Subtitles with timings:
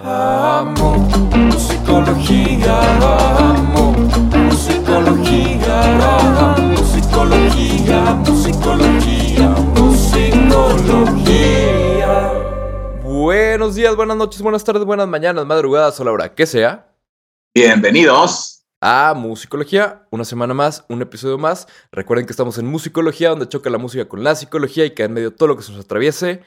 [0.00, 0.96] Amo
[1.36, 2.80] musicología,
[3.50, 3.92] amo
[4.48, 5.76] musicología,
[6.56, 11.12] musicología, musicología, musicología.
[13.02, 16.90] Buenos días, buenas noches, buenas tardes, buenas mañanas, madrugadas o la hora que sea.
[17.54, 18.60] Bienvenidos.
[18.80, 21.68] A Musicología, una semana más, un episodio más.
[21.92, 25.12] Recuerden que estamos en Musicología, donde choca la música con la psicología y que en
[25.12, 26.42] medio todo lo que se nos atraviese.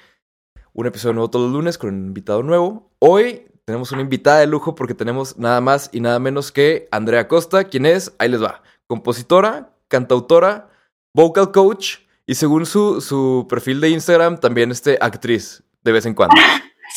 [0.77, 2.91] Un episodio nuevo todos los lunes con un invitado nuevo.
[2.99, 7.29] Hoy tenemos una invitada de lujo porque tenemos nada más y nada menos que Andrea
[7.29, 10.67] Costa, quien es, ahí les va, compositora, cantautora,
[11.13, 16.13] vocal coach y según su, su perfil de Instagram también este, actriz de vez en
[16.13, 16.35] cuando.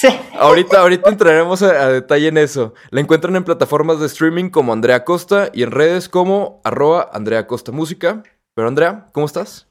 [0.00, 0.08] Sí.
[0.38, 2.72] Ahorita, ahorita entraremos a, a detalle en eso.
[2.90, 7.48] La encuentran en plataformas de streaming como Andrea Costa y en redes como arroba Andrea
[7.48, 8.22] Costa Música.
[8.54, 9.66] Pero Andrea, ¿cómo estás?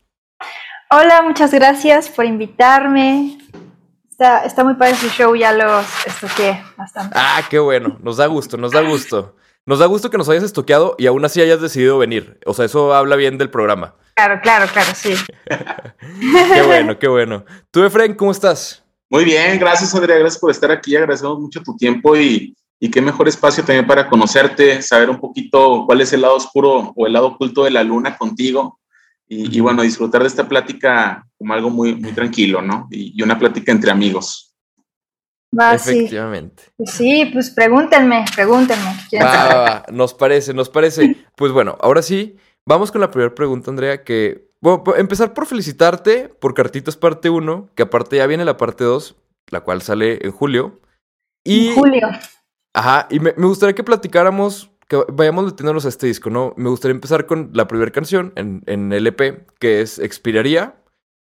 [0.91, 3.37] Hola, muchas gracias por invitarme.
[4.19, 7.13] Está, está muy padre su show, ya los estoqué bastante.
[7.15, 7.99] Ah, qué bueno.
[8.01, 9.35] Nos da gusto, nos da gusto.
[9.63, 12.39] Nos da gusto que nos hayas estoqueado y aún así hayas decidido venir.
[12.47, 13.93] O sea, eso habla bien del programa.
[14.15, 15.13] Claro, claro, claro, sí.
[16.51, 17.45] Qué bueno, qué bueno.
[17.69, 18.83] Tú, Efren, ¿cómo estás?
[19.11, 22.99] Muy bien, gracias Andrea, gracias por estar aquí, agradecemos mucho tu tiempo y, y qué
[22.99, 27.13] mejor espacio también para conocerte, saber un poquito cuál es el lado oscuro o el
[27.13, 28.79] lado oculto de la luna contigo
[29.27, 32.87] y, y bueno, disfrutar de esta plática como algo muy, muy tranquilo, ¿no?
[32.91, 34.55] Y, y una plática entre amigos.
[35.57, 35.91] Va, sí.
[35.91, 36.63] Efectivamente.
[36.75, 38.95] Pues sí, pues pregúntenme, pregúntenme.
[39.09, 39.55] ¿Quieren Va, saber?
[39.55, 39.85] va, va.
[39.91, 41.15] Nos parece, nos parece.
[41.35, 44.47] Pues bueno, ahora sí, vamos con la primera pregunta, Andrea, que...
[44.59, 49.15] Bueno, empezar por felicitarte por Cartitas parte 1, que aparte ya viene la parte 2,
[49.51, 50.79] la cual sale en julio.
[51.43, 51.69] Y...
[51.69, 52.07] En Julio.
[52.73, 56.53] Ajá, y me, me gustaría que platicáramos, que vayamos metiéndonos a este disco, ¿no?
[56.57, 60.75] Me gustaría empezar con la primera canción en, en el EP, que es Expiraría,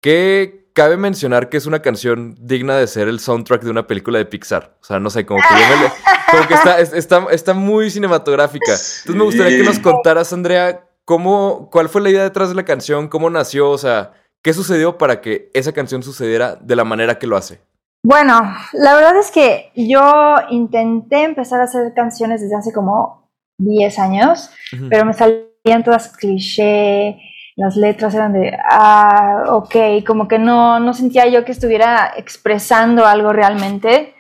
[0.02, 4.18] que cabe mencionar que es una canción digna de ser el soundtrack de una película
[4.18, 4.78] de Pixar.
[4.82, 5.92] O sea, no sé, como que, yo me le-
[6.32, 8.72] como que está, es- está, está muy cinematográfica.
[8.72, 12.64] Entonces me gustaría que nos contaras, Andrea, cómo, cuál fue la idea detrás de la
[12.64, 17.20] canción, cómo nació, o sea, qué sucedió para que esa canción sucediera de la manera
[17.20, 17.60] que lo hace.
[18.04, 18.42] Bueno,
[18.74, 23.21] la verdad es que yo intenté empezar a hacer canciones desde hace como
[23.58, 24.50] 10 años,
[24.90, 27.20] pero me salían todas cliché,
[27.56, 33.06] las letras eran de, ah, ok, como que no, no sentía yo que estuviera expresando
[33.06, 34.16] algo realmente.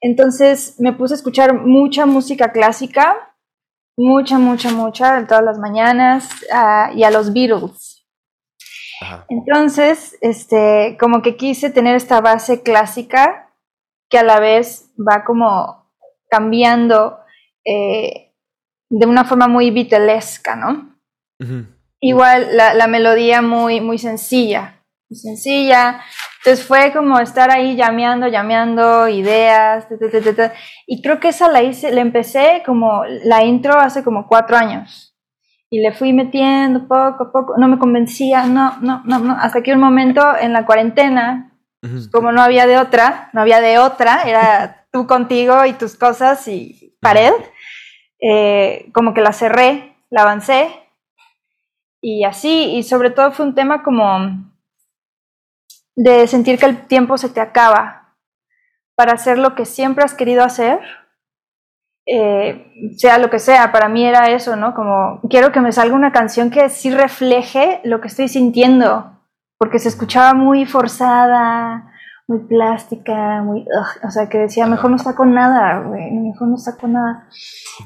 [0.00, 3.34] Entonces me puse a escuchar mucha música clásica,
[3.96, 8.06] mucha, mucha, mucha, todas las mañanas, ah, y a los Beatles.
[9.00, 9.26] Ajá.
[9.28, 13.50] Entonces, este, como que quise tener esta base clásica
[14.10, 15.90] que a la vez va como
[16.28, 17.18] cambiando
[17.64, 18.29] eh,
[18.90, 20.96] de una forma muy beatlesca, ¿no?
[21.40, 21.66] Ujú.
[22.00, 26.00] Igual la, la melodía muy, muy sencilla, muy sencilla.
[26.38, 30.52] Entonces fue como estar ahí llameando, llameando ideas, ta, ta, ta,
[30.86, 35.14] y creo que esa la hice, la empecé como la intro hace como cuatro años.
[35.72, 39.62] Y le fui metiendo poco a poco, no me convencía, no, no, no, no, hasta
[39.62, 41.52] que un momento en la cuarentena,
[41.82, 42.10] Ujú.
[42.10, 46.48] como no había de otra, no había de otra, era tú contigo y tus cosas
[46.48, 47.32] y pared,
[48.20, 50.70] eh, como que la cerré, la avancé
[52.00, 54.50] y así, y sobre todo fue un tema como
[55.96, 58.16] de sentir que el tiempo se te acaba
[58.94, 60.80] para hacer lo que siempre has querido hacer,
[62.06, 64.74] eh, sea lo que sea, para mí era eso, ¿no?
[64.74, 69.18] Como quiero que me salga una canción que sí refleje lo que estoy sintiendo,
[69.58, 71.89] porque se escuchaba muy forzada,
[72.30, 73.66] muy plástica, muy,
[74.04, 77.28] o sea, que decía, mejor no saco nada, güey, mejor no saco nada.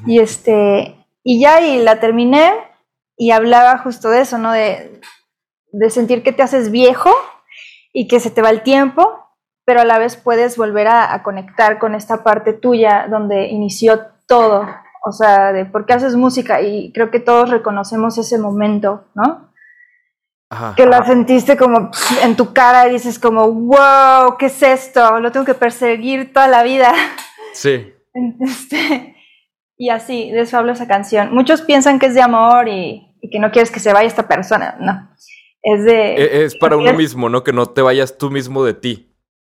[0.05, 2.51] Y este, y ya, y la terminé,
[3.17, 4.51] y hablaba justo de eso, ¿no?
[4.51, 5.01] De,
[5.71, 7.09] de sentir que te haces viejo
[7.91, 9.31] y que se te va el tiempo,
[9.65, 13.99] pero a la vez puedes volver a, a conectar con esta parte tuya donde inició
[14.27, 14.67] todo,
[15.07, 19.49] o sea, de por qué haces música y creo que todos reconocemos ese momento, ¿no?
[20.49, 20.73] Ajá.
[20.77, 21.89] Que la sentiste como
[22.21, 25.19] en tu cara y dices como, wow, ¿qué es esto?
[25.19, 26.93] Lo tengo que perseguir toda la vida.
[27.53, 27.91] Sí.
[28.39, 29.15] Este,
[29.77, 31.33] y así, de eso habla esa canción.
[31.33, 34.25] Muchos piensan que es de amor y, y que no quieres que se vaya esta
[34.27, 34.77] persona.
[34.79, 35.09] No.
[35.61, 36.15] Es de.
[36.15, 37.43] E- Es para uno mismo, ¿no?
[37.43, 39.17] Que no te vayas tú mismo de ti,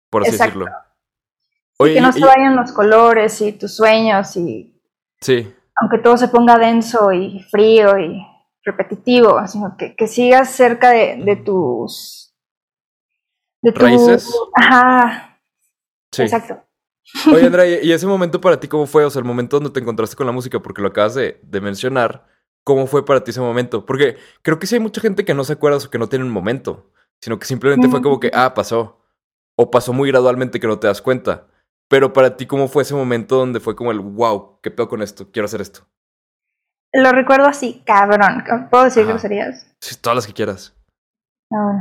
[0.08, 0.60] por así Exacto.
[0.60, 0.74] decirlo.
[1.94, 4.80] que no y- se vayan los colores y tus sueños y
[5.20, 8.26] sí, aunque todo se ponga denso y frío y
[8.66, 12.34] repetitivo, sino que, que sigas cerca de, de tus
[13.62, 14.30] de tu- ¿Raíces?
[14.54, 15.40] Ajá,
[16.12, 16.22] sí.
[16.22, 16.62] exacto.
[17.32, 19.04] Oye, Andrea, ¿y ese momento para ti cómo fue?
[19.04, 21.60] O sea, el momento donde te encontraste con la música, porque lo acabas de, de
[21.60, 22.26] mencionar.
[22.64, 23.86] ¿Cómo fue para ti ese momento?
[23.86, 26.24] Porque creo que sí hay mucha gente que no se acuerda o que no tiene
[26.24, 26.90] un momento,
[27.20, 29.00] sino que simplemente fue como que, ah, pasó.
[29.56, 31.46] O pasó muy gradualmente que no te das cuenta.
[31.88, 35.00] Pero para ti, ¿cómo fue ese momento donde fue como el wow, qué pedo con
[35.00, 35.30] esto?
[35.30, 35.86] Quiero hacer esto.
[36.92, 38.44] Lo recuerdo así, cabrón.
[38.70, 39.12] ¿Puedo decir Ajá.
[39.12, 39.66] groserías?
[39.80, 40.74] Sí, todas las que quieras.
[41.50, 41.80] No,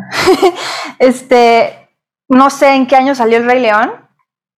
[1.00, 1.90] este,
[2.30, 3.94] no sé en qué año salió El Rey León.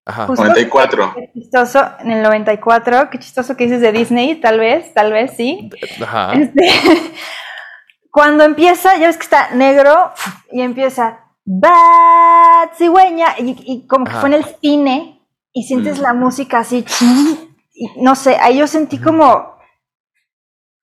[0.05, 0.25] Ajá.
[0.27, 1.13] Justo- 94.
[1.15, 3.09] Qué chistoso, en el 94.
[3.09, 5.69] Qué chistoso que dices de Disney, tal vez, tal vez, sí.
[6.01, 6.33] Ajá.
[6.33, 7.13] Este,
[8.11, 10.11] cuando empieza, ya ves que está negro
[10.51, 15.21] y empieza Bat cigüeña y, y como que fue en el cine
[15.53, 16.01] y sientes Mm.
[16.01, 16.83] la música así
[17.73, 19.56] y no sé, ahí yo sentí como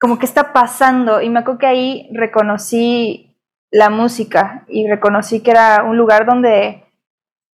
[0.04, 3.34] como que está pasando y me acuerdo que ahí reconocí
[3.70, 6.84] la música y reconocí que era un lugar donde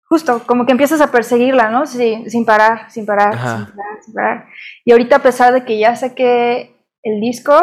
[0.08, 1.86] justo como que empiezas a perseguirla, ¿no?
[1.86, 3.56] Sí, sin parar, sin parar, Ajá.
[3.58, 4.46] sin parar, sin parar.
[4.84, 6.74] Y ahorita a pesar de que ya saqué
[7.04, 7.54] el disco,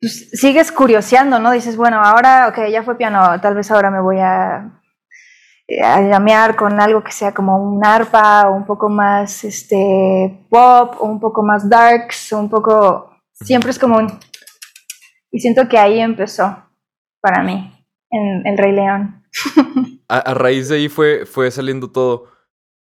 [0.00, 1.50] pues sigues curioseando, ¿no?
[1.50, 4.80] Dices, bueno, ahora, ok, ya fue piano, tal vez ahora me voy a,
[5.82, 10.94] a llamear con algo que sea como un arpa o un poco más este pop
[11.00, 13.09] o un poco más darks o un poco
[13.40, 14.18] siempre es como un
[15.32, 16.64] y siento que ahí empezó
[17.20, 17.72] para mí
[18.10, 19.24] en El Rey León.
[20.08, 22.26] A, a raíz de ahí fue, fue saliendo todo.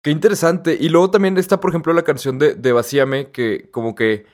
[0.02, 0.78] Qué interesante.
[0.78, 4.26] Y luego también está, por ejemplo, la canción de, de Vacíame, que como que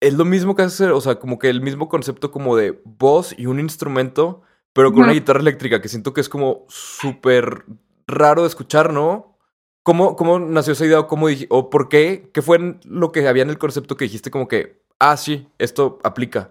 [0.00, 3.34] es lo mismo que hace, o sea, como que el mismo concepto como de voz
[3.38, 4.42] y un instrumento,
[4.74, 7.64] pero con una guitarra eléctrica, que siento que es como súper
[8.06, 9.38] raro de escuchar, ¿no?
[9.82, 12.30] ¿Cómo, ¿Cómo nació esa idea o cómo o por qué?
[12.34, 15.98] ¿Qué fue lo que había en el concepto que dijiste como que, ah, sí, esto
[16.04, 16.50] aplica?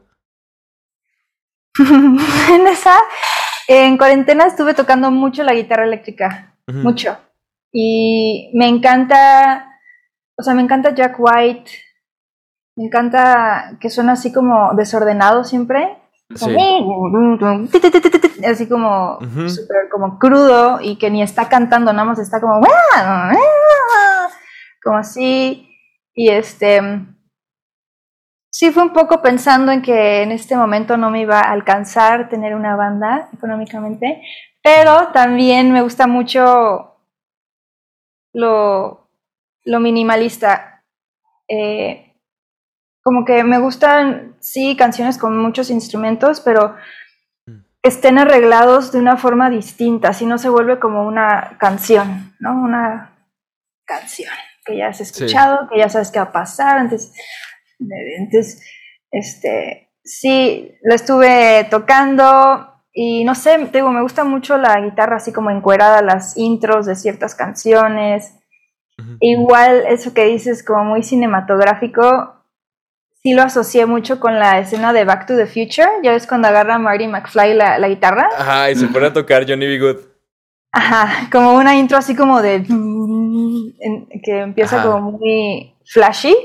[1.79, 2.97] en esa,
[3.67, 7.17] en cuarentena estuve tocando mucho la guitarra eléctrica, mucho.
[7.71, 9.79] Y me encanta,
[10.37, 11.71] o sea, me encanta Jack White,
[12.75, 15.95] me encanta que suena así como desordenado siempre.
[16.35, 16.55] Sí.
[18.45, 19.17] Así como
[19.49, 22.61] súper como crudo y que ni está cantando, nada más está como
[24.83, 25.75] como así.
[26.13, 26.81] Y este
[28.59, 32.27] sí fue un poco pensando en que en este momento no me iba a alcanzar
[32.27, 34.21] tener una banda económicamente,
[34.61, 36.97] pero también me gusta mucho
[38.33, 39.09] lo,
[39.63, 40.83] lo minimalista.
[41.47, 42.13] Eh,
[43.01, 46.75] como que me gustan, sí, canciones con muchos instrumentos, pero
[47.47, 47.61] Mm.
[47.81, 52.61] estén arreglados de una forma distinta, así no se vuelve como una canción, ¿no?
[52.61, 53.15] Una
[53.85, 54.33] canción
[54.65, 55.03] que ya has Sí.
[55.03, 57.13] escuchado, que ya sabes qué va a pasar, entonces,
[57.79, 58.61] entonces,
[59.11, 65.17] este, sí, lo estuve tocando y no sé, te digo, me gusta mucho la guitarra
[65.17, 68.35] así como encuerada, las intros de ciertas canciones.
[69.21, 72.43] Igual eso que dices como muy cinematográfico,
[73.23, 75.87] sí lo asocié mucho con la escena de Back to the Future.
[76.03, 78.27] Ya ves cuando agarra a Marty McFly la, la guitarra.
[78.37, 79.79] Ajá, y se pone a tocar Johnny B.
[79.79, 79.97] Good.
[80.71, 82.63] Ajá, como una intro así como de...
[84.23, 84.89] que empieza Ajá.
[84.89, 86.35] como muy flashy.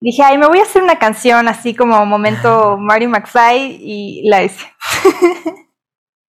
[0.00, 4.44] Dije, ay, me voy a hacer una canción así como momento Marty McFly y la
[4.44, 4.66] hice.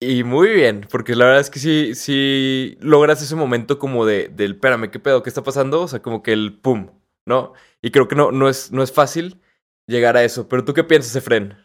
[0.02, 4.30] Y muy bien, porque la verdad es que sí, sí logras ese momento como de,
[4.30, 5.22] del, espérame, ¿qué pedo?
[5.22, 5.82] ¿Qué está pasando?
[5.82, 6.88] O sea, como que el pum,
[7.26, 7.52] ¿no?
[7.82, 9.42] Y creo que no, no, es, no es fácil
[9.88, 10.48] llegar a eso.
[10.48, 11.58] Pero tú qué piensas, Efren?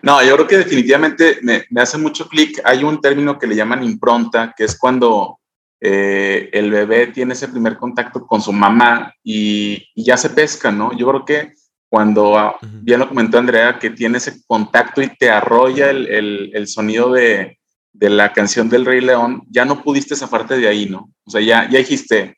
[0.00, 2.62] No, yo creo que definitivamente me, me hace mucho clic.
[2.64, 5.38] Hay un término que le llaman impronta, que es cuando
[5.80, 10.70] eh, el bebé tiene ese primer contacto con su mamá y, y ya se pesca,
[10.72, 10.96] ¿no?
[10.96, 11.52] Yo creo que
[11.88, 12.56] cuando, Ujú.
[12.82, 17.12] bien lo comentó Andrea, que tiene ese contacto y te arrolla el, el- el sonido
[17.12, 17.58] de,
[17.92, 21.10] de la canción del Rey León, ya no pudiste zafarte de ahí, ¿no?
[21.24, 22.36] O sea, ya, ya dijiste,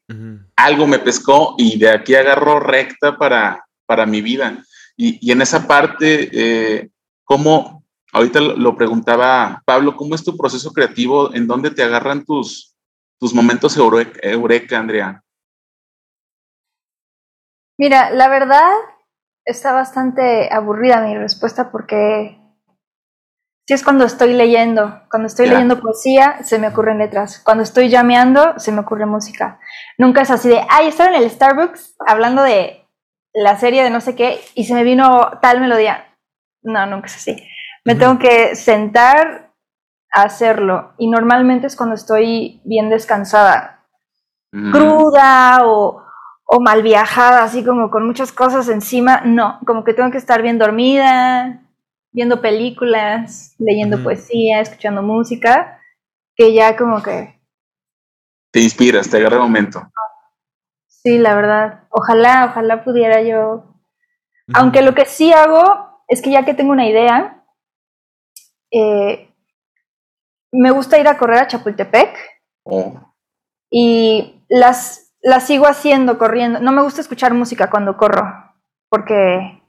[0.57, 4.62] algo me pescó y de aquí agarró recta para, para mi vida.
[4.97, 6.91] Y, y en esa parte, eh,
[7.25, 11.35] ¿cómo, ahorita lo preguntaba Pablo, ¿cómo es tu proceso creativo?
[11.35, 12.75] ¿En dónde te agarran tus,
[13.21, 15.23] tus momentos eureka, eureka, Andrea?
[17.79, 18.73] Mira, la verdad
[19.45, 22.39] está bastante aburrida mi respuesta porque
[23.67, 25.03] sí es cuando estoy leyendo.
[25.11, 27.41] Cuando estoy leyendo poesía, se me ocurren letras.
[27.45, 29.61] Cuando estoy llameando, se me ocurre música.
[29.99, 32.87] Nunca es así de, ay, estaba en el Starbucks hablando de
[33.33, 36.17] la serie de no sé qué y se me vino tal melodía.
[36.62, 37.37] No, nunca es así.
[37.85, 39.50] Me tengo que sentar
[40.12, 43.81] a hacerlo y normalmente es cuando estoy bien descansada
[44.52, 46.02] Mm, cruda o,
[46.45, 49.23] o mal viajada, así como con muchas cosas encima.
[49.25, 51.62] No, como que tengo que estar bien dormida,
[52.12, 55.81] viendo películas, leyendo poesía, escuchando música,
[56.35, 57.40] que ya como que,
[58.50, 59.88] Te inspiras, te agarra el momento.
[60.88, 63.64] sí, la verdad, ojalá, ojalá pudiera yo.
[64.52, 67.45] Aunque lo que sí hago es que ya que tengo una idea,
[68.73, 69.30] eh,
[70.52, 72.16] me gusta ir a correr a Chapultepec
[72.62, 73.14] Oh,
[73.71, 76.61] y las la sigo haciendo corriendo.
[76.61, 78.54] No me gusta escuchar música cuando corro,
[78.88, 79.62] porque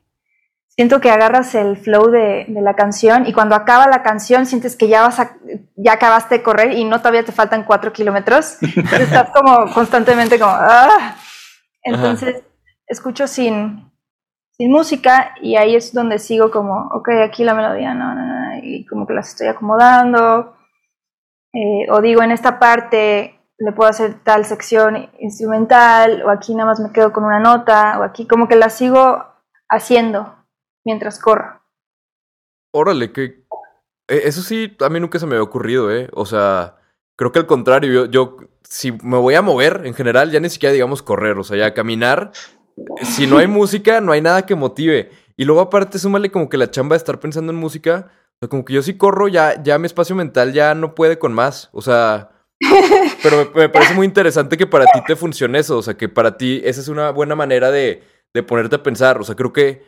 [0.67, 4.75] siento que agarras el flow de, de la canción y cuando acaba la canción sientes
[4.75, 5.37] que ya vas a,
[5.75, 8.61] ya acabaste de correr y no todavía te faltan cuatro kilómetros.
[8.99, 11.15] Estás como constantemente como, ¡ah!
[11.83, 12.43] Entonces
[12.87, 13.91] escucho sin,
[14.51, 18.57] sin música y ahí es donde sigo como, ok, aquí la melodía, no, no, no,
[18.63, 20.55] y como que las estoy acomodando.
[21.53, 26.69] Eh, o digo, en esta parte le puedo hacer tal sección instrumental, o aquí nada
[26.69, 29.23] más me quedo con una nota, o aquí como que la sigo
[29.69, 30.35] haciendo
[30.85, 31.61] mientras corro.
[32.73, 33.41] Órale, que...
[34.07, 36.09] Eso sí, a mí nunca se me había ocurrido, ¿eh?
[36.13, 36.75] O sea,
[37.15, 40.49] creo que al contrario, yo, yo si me voy a mover en general, ya ni
[40.49, 42.31] siquiera digamos correr, o sea, ya caminar,
[43.03, 45.11] si no hay música, no hay nada que motive.
[45.37, 48.65] Y luego aparte, súmale como que la chamba de estar pensando en música, sea, como
[48.65, 51.81] que yo si corro, ya, ya mi espacio mental ya no puede con más, o
[51.81, 52.29] sea...
[53.23, 56.09] Pero me, me parece muy interesante que para ti te funcione eso, o sea, que
[56.09, 58.03] para ti esa es una buena manera de,
[58.35, 59.83] de ponerte a pensar, o sea, creo que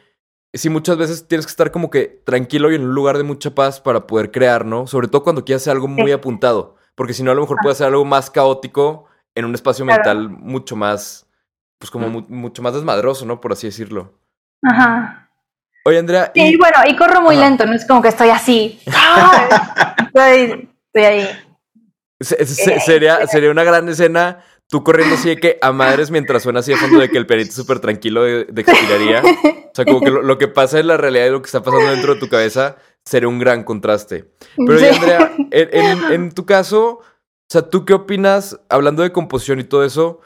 [0.53, 3.53] sí muchas veces tienes que estar como que tranquilo y en un lugar de mucha
[3.53, 4.87] paz para poder crear, ¿no?
[4.87, 6.11] Sobre todo cuando quieres hacer algo muy Sí.
[6.13, 9.05] apuntado, porque si no a lo mejor puede ser algo más caótico
[9.35, 9.99] en un espacio Claro.
[9.99, 11.27] mental mucho más,
[11.79, 13.39] pues como mu- mucho más desmadroso, ¿no?
[13.39, 14.13] Por así decirlo.
[14.63, 15.22] Ajá.
[15.85, 17.45] Oye, Andrea, Sí, y- bueno, y corro muy Ajá.
[17.49, 18.79] lento, no es como que estoy así.
[20.07, 21.29] Estoy, estoy ahí.
[22.19, 26.41] se- se- sería, sería una gran escena tú corriendo así de que a madres mientras
[26.43, 29.21] suena así de fondo de que el perito súper tranquilo de, de expiraría.
[29.21, 31.61] O sea, como que lo, lo que pasa en la realidad y lo que está
[31.61, 34.31] pasando dentro de tu cabeza sería un gran contraste.
[34.55, 34.85] Pero Sí.
[34.85, 37.03] Andrea, en, en- en tu caso, o
[37.49, 40.21] sea, ¿tú qué opinas, hablando de composición y todo eso,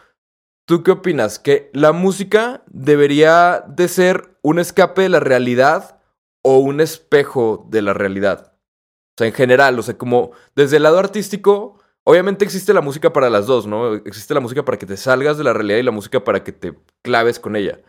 [0.67, 1.39] ¿tú qué opinas?
[1.39, 5.99] ¿Que la música debería de ser un escape de la realidad
[6.43, 8.53] o un espejo de la realidad?
[8.53, 13.11] O sea, en general, o sea, como desde el lado artístico, obviamente existe la música
[13.11, 13.95] para las dos, ¿no?
[13.95, 16.51] Existe la música para que te salgas de la realidad y la música para que
[16.51, 17.79] te claves con ella.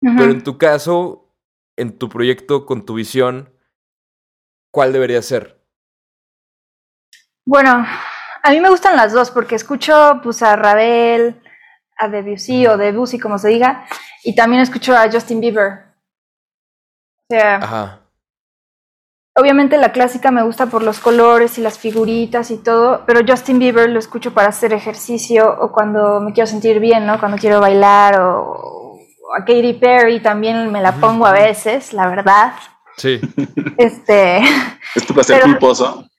[0.00, 1.34] Pero en tu caso,
[1.76, 3.52] en tu proyecto, con tu visión,
[4.72, 5.60] ¿cuál debería ser?
[7.44, 7.84] Bueno,
[8.44, 11.42] a mí me gustan las dos porque escucho pues a Ravel,
[11.98, 13.86] a Debussy o Debussy como se diga,
[14.24, 15.84] y también escucho a Justin Bieber.
[17.30, 18.00] O sea, Ajá.
[19.36, 23.58] obviamente la clásica me gusta por los colores y las figuritas y todo, pero Justin
[23.58, 27.18] Bieber lo escucho para hacer ejercicio o cuando me quiero sentir bien, ¿no?
[27.18, 32.08] Cuando quiero bailar o, o a Katy Perry también me la pongo a veces, la
[32.08, 32.54] verdad.
[32.96, 33.20] Sí.
[33.76, 34.38] Este,
[34.94, 36.04] Es tu placer Pero- culposo.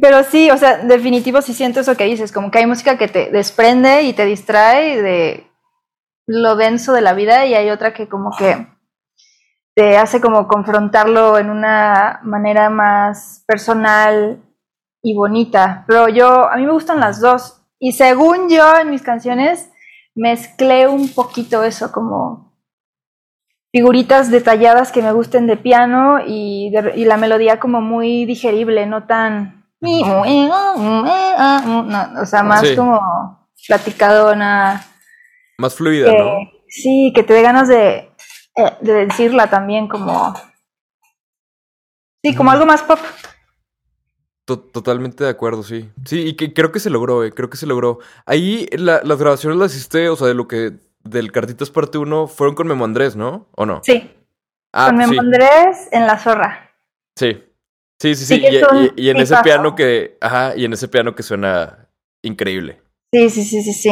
[0.00, 3.08] Pero sí, o sea, definitivo sí siento eso que dices, como que hay música que
[3.08, 5.46] te desprende y te distrae de
[6.26, 8.66] lo denso de la vida y hay otra que como que
[9.74, 14.40] te hace como confrontarlo en una manera más personal
[15.02, 15.84] y bonita.
[15.86, 19.70] Pero yo, a mí me gustan las dos y según yo en mis canciones
[20.14, 22.52] mezclé un poquito eso, como
[23.72, 28.86] figuritas detalladas que me gusten de piano y, de- y la melodía como muy digerible,
[28.86, 29.63] no tan...
[29.84, 30.22] No,
[32.22, 32.76] o sea, más Sí.
[32.76, 34.84] como platicadona.
[35.58, 36.36] Más fluida, que- ¿no?
[36.68, 38.10] Sí, que te dé ganas de,
[38.56, 40.34] eh, de decirla también como...
[42.22, 42.98] Sí, como algo más pop.
[44.46, 45.90] To- Totalmente de acuerdo, sí.
[46.04, 47.98] Sí, y que creo que se logró, eh, creo que se logró.
[48.26, 50.72] Ahí la- las grabaciones las hiciste, o sea, de lo que
[51.02, 53.46] del Cartitas parte 1 fueron con Memo Andrés, ¿no?
[53.56, 53.80] ¿O no?
[53.84, 54.10] Sí,
[54.72, 55.18] Ah, con pues Memo sí.
[55.26, 56.70] Andrés en La Zorra.
[57.14, 57.42] Sí.
[58.04, 58.44] Sí, sí, Sí,
[58.96, 61.88] Y, en ese piano que, ajá, y en ese piano que suena
[62.20, 62.82] increíble.
[63.10, 63.90] Sí, sí, sí, sí, sí.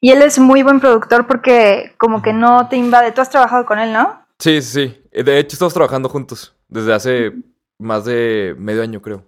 [0.00, 3.12] Y él es muy buen productor porque como que no te invade.
[3.12, 4.24] Tú has trabajado con él, ¿no?
[4.38, 5.02] Sí, sí, sí.
[5.12, 7.32] Eh, De hecho, estamos trabajando juntos desde hace
[7.78, 9.22] más de medio año, creo.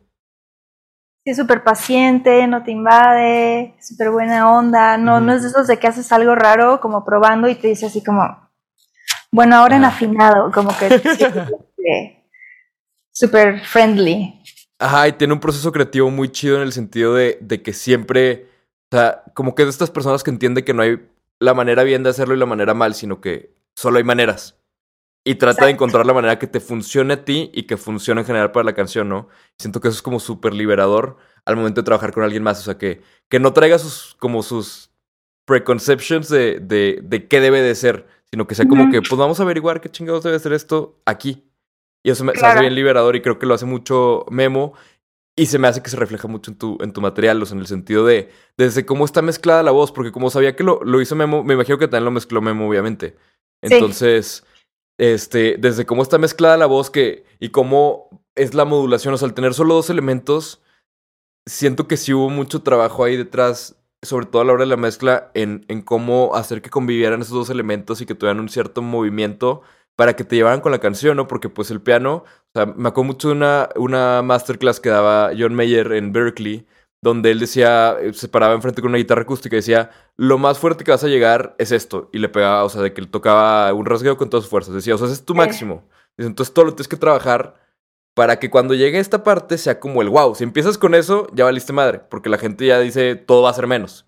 [1.26, 4.96] Sí, súper paciente, no te invade, súper buena onda.
[4.96, 7.84] No, no es de esos de que haces algo raro como probando y te dice
[7.84, 8.22] así como,
[9.30, 9.94] bueno, ahora en Ajá.
[9.94, 12.17] afinado, como que sí,
[13.18, 14.40] súper friendly.
[14.78, 18.48] Ajá, y tiene un proceso creativo muy chido en el sentido de, de que siempre,
[18.92, 21.00] o sea, como que es de estas personas que entiende que no hay
[21.40, 24.56] la manera bien de hacerlo y la manera mal, sino que solo hay maneras.
[25.24, 28.26] Y trata de encontrar la manera que te funcione a ti y que funcione en
[28.26, 29.28] general para la canción, ¿no?
[29.58, 32.60] Siento que eso es como súper liberador al momento de trabajar con alguien más.
[32.60, 34.90] O sea, que, que no traiga sus, como sus
[35.44, 39.40] preconceptions de, de, de qué debe de ser, sino que sea como que, pues vamos
[39.40, 41.47] a averiguar qué chingados debe ser esto aquí.
[42.04, 42.60] Y eso me, se hace Claro.
[42.60, 44.74] bien liberador y creo que lo hace mucho Memo.
[45.36, 47.54] Y se me hace que se refleja mucho en tu, en tu material, o sea,
[47.54, 50.80] en el sentido de desde cómo está mezclada la voz, porque como sabía que lo,
[50.82, 53.16] lo hizo Memo, me imagino que también lo mezcló Memo, obviamente.
[53.62, 53.74] Sí.
[53.74, 54.44] Entonces,
[54.98, 59.28] este, desde cómo está mezclada la voz que, y cómo es la modulación, o sea,
[59.28, 60.60] al tener solo dos elementos,
[61.46, 64.76] siento que sí hubo mucho trabajo ahí detrás sobre todo a la hora de la
[64.76, 68.80] mezcla, en, en cómo hacer que convivieran esos dos elementos y que tuvieran un cierto
[68.80, 69.62] movimiento
[69.98, 71.26] para que te llevaran con la canción, ¿no?
[71.26, 75.32] Porque pues el piano, o sea, me acuerdo mucho de una, una masterclass que daba
[75.36, 76.68] John Mayer en Berkeley,
[77.02, 80.60] donde él decía, eh, se paraba enfrente con una guitarra acústica y decía, lo más
[80.60, 82.10] fuerte que vas a llegar es esto.
[82.12, 84.72] Y le pegaba, o sea, de que él tocaba un rasgueo con todas sus fuerzas.
[84.72, 85.82] Decía, o sea, ese es tu máximo.
[86.16, 87.56] Dice, entonces todo lo tienes que trabajar
[88.14, 90.32] para que cuando llegue esta parte sea como el wow.
[90.36, 93.54] Si empiezas con eso, ya valiste madre, porque la gente ya dice, todo va a
[93.54, 94.06] ser menos.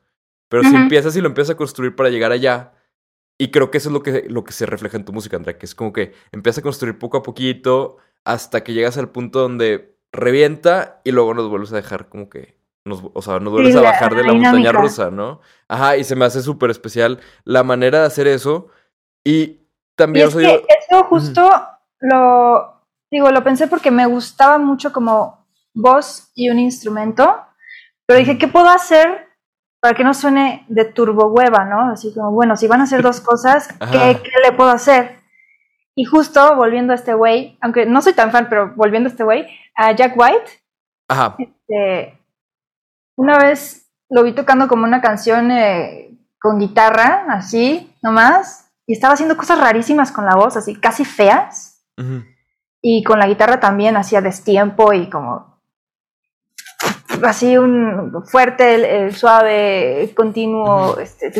[0.49, 2.75] Pero si empiezas y lo empiezas a construir para llegar allá,
[3.43, 5.57] y creo que eso es lo que, lo que se refleja en tu música, Andrea,
[5.59, 9.41] que es como que empiezas a construir poco a poquito hasta que llegas al punto
[9.41, 13.75] donde revienta y luego nos vuelves a dejar como que, nos, o sea, nos vuelves
[13.77, 15.41] a la- bajar de la la montaña rusa, ¿no?
[15.69, 18.69] Ajá, y se me hace súper especial la manera de hacer eso.
[19.25, 19.67] Y Y
[19.97, 21.51] también, es o sea, que yo- eso justo
[22.01, 27.41] lo digo, lo pensé porque me gustaba mucho como voz y un instrumento,
[28.07, 29.29] pero dije, ¿qué puedo hacer
[29.81, 31.91] para que no suene de turbo hueva, no?
[31.91, 33.69] Así como, bueno, si van a hacer dos cosas.
[33.91, 35.21] ¿qué, qué le puedo hacer?
[35.95, 39.25] Y justo volviendo a este güey, aunque no soy tan fan, pero volviendo a este
[39.25, 40.63] güey, a Jack White,
[41.09, 42.19] ajá, este,
[43.17, 49.15] una vez lo vi tocando como una canción eh, con guitarra, así, nomás, y estaba
[49.15, 51.85] haciendo cosas rarísimas con la voz, así, casi feas,
[52.81, 55.50] y con la guitarra también hacía destiempo y como
[57.25, 61.33] así un fuerte, el, el suave, continuo, este,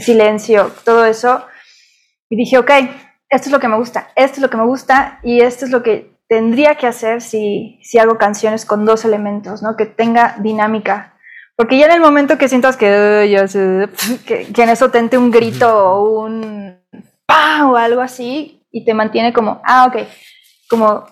[0.00, 1.44] silencio, todo eso.
[2.28, 2.70] Y dije, ok,
[3.28, 5.70] esto es lo que me gusta, esto es lo que me gusta y esto es
[5.70, 9.76] lo que tendría que hacer si, si hago canciones con dos elementos, ¿no?
[9.76, 11.16] Que tenga dinámica.
[11.56, 12.86] Porque ya en el momento que sientas que,
[14.26, 16.80] que, que en eso tente un grito o un
[17.26, 20.06] pa o algo así y te mantiene como, ah, ok,
[20.68, 21.04] como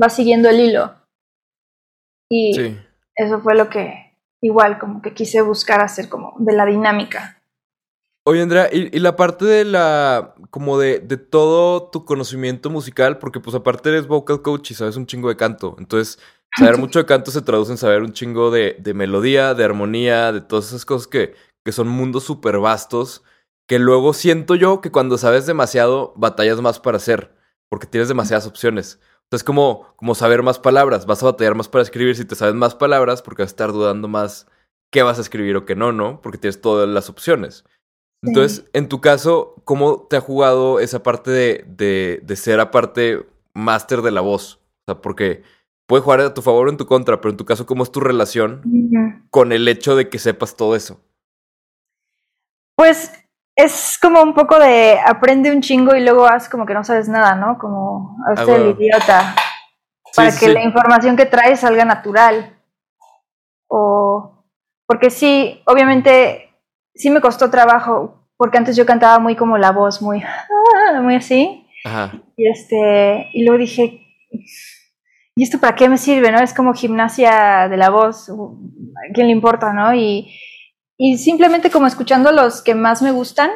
[0.00, 0.94] va siguiendo el hilo.
[2.30, 2.78] Y sí.
[3.18, 7.42] Eso fue lo que igual como que quise buscar hacer como de la dinámica.
[8.24, 13.18] Oye, Andrea, y, y la parte de la, como de, de todo tu conocimiento musical,
[13.18, 16.18] porque pues aparte eres vocal coach y sabes un chingo de canto, entonces
[16.56, 20.32] saber mucho de canto se traduce en saber un chingo de, de melodía, de armonía,
[20.32, 23.24] de todas esas cosas que, que son mundos súper vastos,
[23.66, 27.34] que luego siento yo que cuando sabes demasiado, batallas más para hacer,
[27.68, 29.00] porque tienes demasiadas opciones.
[29.28, 32.54] Entonces, como, como saber más palabras, vas a batallar más para escribir si te sabes
[32.54, 34.46] más palabras, porque vas a estar dudando más
[34.90, 36.22] qué vas a escribir o qué no, ¿no?
[36.22, 37.64] Porque tienes todas las opciones.
[38.22, 43.26] Entonces, en tu caso, ¿cómo te ha jugado esa parte de, de, de ser aparte
[43.52, 44.54] máster de la voz?
[44.54, 45.42] O sea, porque
[45.86, 47.92] puede jugar a tu favor o en tu contra, pero en tu caso, ¿cómo es
[47.92, 48.62] tu relación
[49.30, 51.00] con el hecho de que sepas todo eso?
[52.76, 53.12] Pues
[53.58, 57.08] es como un poco de aprende un chingo y luego haz como que no sabes
[57.08, 57.58] nada, ¿no?
[57.58, 58.78] Como hazte Ah, el bueno.
[58.80, 59.34] idiota
[60.06, 60.52] Sí, para sí, que sí.
[60.52, 62.56] la información que traes salga natural.
[63.66, 64.44] O
[64.86, 66.50] porque sí, obviamente
[66.94, 70.22] sí me costó trabajo porque antes yo cantaba muy como la voz, muy
[71.02, 71.66] muy así.
[71.84, 72.12] Ajá.
[72.36, 74.06] Y este, y luego dije,
[75.34, 76.30] ¿y esto para qué me sirve?
[76.30, 76.38] ¿No?
[76.38, 79.92] Es como gimnasia de la voz, ¿a quién le importa, no?
[79.94, 80.32] Y,
[80.98, 83.50] y simplemente como escuchando los que más me gustan,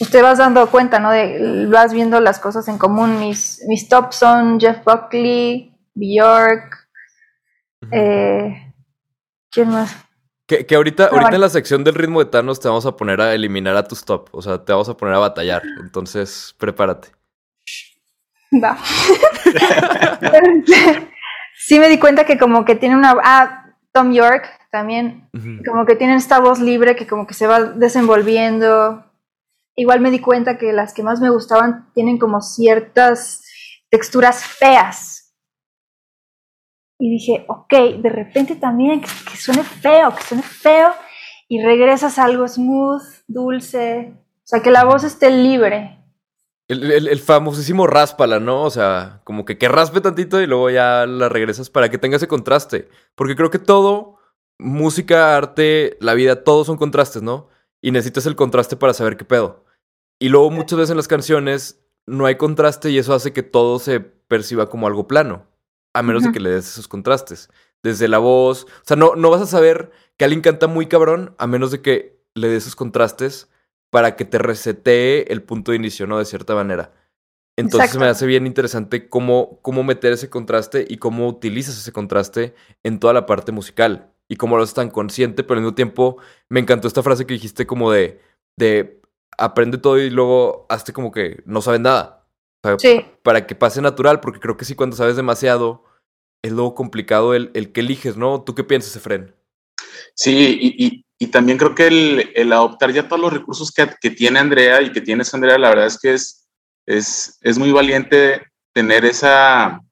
[0.00, 1.12] usted vas dando cuenta, ¿no?
[1.12, 3.20] De, vas viendo las cosas en común.
[3.20, 6.88] Mis, mis tops son Jeff Buckley, Bjork,
[7.82, 7.94] Ujú.
[7.94, 8.74] eh,
[9.50, 9.96] ¿quién más?
[10.48, 11.36] Que, que ahorita, ahorita bueno.
[11.36, 14.04] en la sección del ritmo de Thanos te vamos a poner a eliminar a tus
[14.04, 14.28] top.
[14.32, 15.62] O sea, te vamos a poner a batallar.
[15.80, 17.10] Entonces, prepárate.
[18.52, 18.76] Va.
[21.56, 23.16] sí me di cuenta que como que tiene una...
[23.22, 25.28] Ah, Tom York también
[25.70, 29.04] como que tienen esta voz libre que como que se va desenvolviendo.
[29.76, 33.42] Igual me di cuenta que las que más me gustaban tienen como ciertas
[33.90, 35.34] texturas feas.
[36.98, 40.90] Y dije, ok, de repente también que, que suene feo, que suene feo,
[41.48, 45.98] y regresas a algo smooth, dulce, o sea, que la voz esté libre.
[46.68, 48.62] El, el- el famosísimo ráspala, ¿no?
[48.62, 52.16] O sea, como que que raspe tantito y luego ya la regresas para que tenga
[52.16, 52.88] ese contraste.
[53.16, 54.18] Porque creo que todo,
[54.62, 57.48] música, arte, la vida, todos son contrastes, ¿no?
[57.80, 59.64] Y necesitas el contraste para saber qué pedo.
[60.18, 63.78] Y luego muchas veces en las canciones no hay contraste y eso hace que todo
[63.78, 65.46] se perciba como algo plano.
[65.94, 67.50] A menos de que le des esos contrastes.
[67.82, 68.64] Desde la voz.
[68.64, 71.82] O sea, no, no vas a saber que alguien canta muy cabrón a menos de
[71.82, 73.48] que le des esos contrastes
[73.90, 76.18] para que te resetee el punto de inicio, ¿no?
[76.18, 76.92] De cierta manera.
[77.56, 78.00] Entonces Exacto.
[78.04, 82.98] me hace bien interesante cómo, cómo meter ese contraste y cómo utilizas ese contraste en
[82.98, 84.11] toda la parte musical.
[84.32, 86.16] Y cómo lo haces tan consciente, pero al mismo tiempo
[86.48, 88.18] me encantó esta frase que dijiste como de,
[88.58, 89.02] de
[89.36, 92.26] aprende todo y luego hazte como que no sabes nada.
[92.64, 95.84] O sea, Sí, para que pase natural, porque creo que sí cuando sabes demasiado
[96.42, 98.40] es luego complicado el, el que eliges, ¿no?
[98.42, 99.34] ¿Tú qué piensas, Efren?
[100.14, 103.86] Sí, y, y- y también creo que el, el, adoptar ya todos los recursos que,
[104.00, 106.48] que, tiene Andrea y que tienes Andrea, la verdad es que es,
[106.86, 108.42] es, es muy valiente
[108.72, 109.82] tener esa,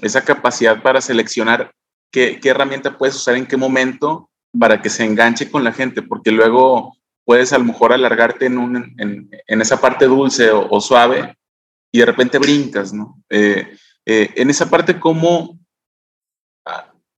[0.00, 1.72] esa capacidad para seleccionar
[2.14, 6.00] qué, qué, herramienta puedes usar en qué momento para que se enganche con la gente,
[6.00, 10.68] porque luego puedes a lo mejor alargarte en, un, en, en esa parte dulce o,
[10.70, 11.36] o, suave
[11.92, 13.20] y de repente brincas, ¿no?
[13.28, 15.58] Eh, eh, en esa parte, ¿cómo,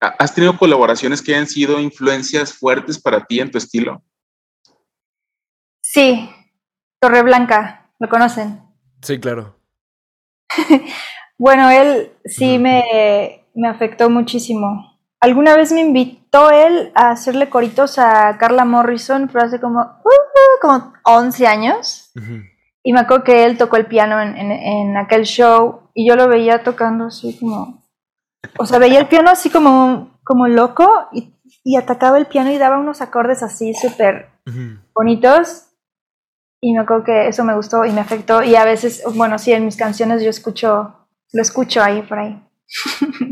[0.01, 4.03] ¿Has tenido colaboraciones que hayan sido influencias fuertes para ti en tu estilo?
[5.83, 6.31] Sí,
[7.01, 8.63] Torre Blanca, ¿lo conocen?
[9.03, 9.59] Sí, claro.
[11.39, 14.99] bueno, él sí me, me, afectó muchísimo.
[15.21, 20.61] Alguna vez me invitó él a hacerle coritos a Carla Morrison, pero hace como, uh,
[20.61, 22.11] como 11 años.
[22.15, 22.45] Uh -huh.
[22.83, 26.15] Y me acuerdo que él tocó el piano en, en, en aquel show y yo
[26.15, 27.87] lo veía tocando así como
[28.59, 32.59] o sea, veía el piano así como, como loco y, y atacaba el piano y
[32.59, 34.81] daba unos acordes así súper uh -huh.
[34.95, 35.65] bonitos.
[36.61, 38.43] Y me acuerdo que eso me gustó y me afectó.
[38.43, 42.43] Y a veces, bueno, sí, en mis canciones yo escucho, lo escucho ahí por ahí.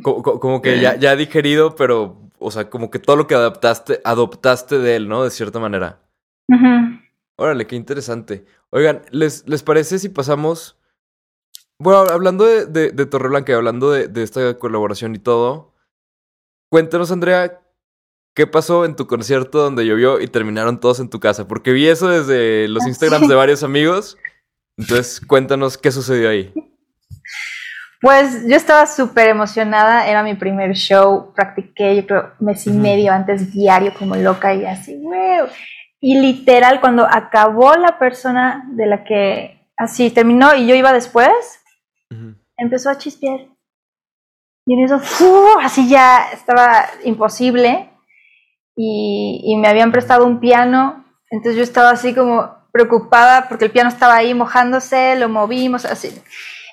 [0.02, 4.00] Como, como que ya, ya digerido, pero, o sea, como que todo lo que adaptaste,
[4.04, 5.24] adoptaste de él, ¿no?
[5.24, 6.00] De cierta manera.
[6.48, 7.02] Uh -huh.
[7.36, 8.44] Órale, qué interesante.
[8.70, 10.78] Oigan, ¿les, les parece si pasamos
[11.78, 15.74] bueno, hablando de, de, de Torreblanca y hablando de, de, esta colaboración y todo,
[16.70, 17.60] cuéntanos, Andrea,
[18.34, 21.48] ¿qué pasó en tu concierto donde llovió y terminaron todos en tu casa?
[21.48, 24.16] Porque vi eso desde los Instagrams de varios amigos.
[24.78, 26.52] Entonces, cuéntanos qué sucedió ahí.
[28.04, 33.10] Pues yo estaba súper emocionada, era mi primer show, practiqué yo creo mes y medio
[33.10, 35.48] antes diario como loca y así, wow.
[36.02, 41.30] Y literal, cuando acabó la persona de la que así terminó y yo iba después,
[42.10, 42.36] uh -huh.
[42.58, 43.40] empezó a chispear.
[44.66, 45.46] Y en eso, ¡fu!
[45.62, 47.88] así ya estaba imposible.
[48.76, 51.06] Y, y, me habían prestado un piano.
[51.30, 56.10] Entonces yo estaba así como preocupada porque el piano estaba ahí mojándose, lo movimos, así.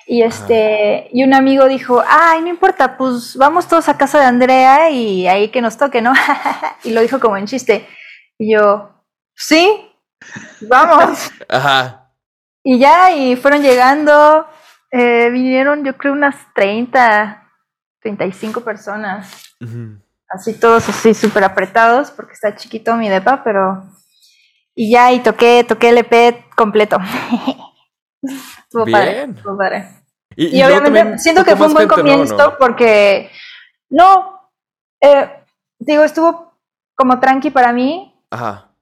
[0.06, 4.26] Y este, y un amigo dijo, ay, no importa, pues vamos todos a casa de
[4.26, 6.12] Andrea y ahí que nos toque, ¿no?
[6.84, 7.86] y lo dijo como en chiste.
[8.38, 8.90] Y yo,
[9.34, 9.90] sí,
[10.62, 11.30] vamos.
[11.48, 12.10] Ajá.
[12.64, 14.46] Y ya, y fueron llegando,
[14.90, 17.48] eh, vinieron yo creo unas 30,
[18.00, 19.54] 35 personas.
[19.60, 20.02] Uh -huh.
[20.28, 23.84] Así todos así súper apretados porque está chiquito mi depa, pero...
[24.74, 26.98] Y ya, y toqué, toqué el EP completo.
[28.58, 28.98] estuvo Bien.
[28.98, 29.88] padre, estuvo padre.
[30.36, 32.58] Y, y, y obviamente siento que fue un buen comienzo no, no.
[32.58, 33.30] porque...
[33.90, 34.50] No,
[35.02, 35.30] eh,
[35.78, 36.56] digo, estuvo
[36.94, 38.14] como tranqui para mí.
[38.30, 38.74] Ajá.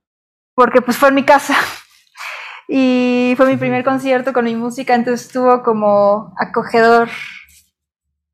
[0.55, 1.55] Porque pues fue en mi casa.
[2.72, 7.09] Y fue mi primer concierto con mi música, entonces estuvo como acogedor.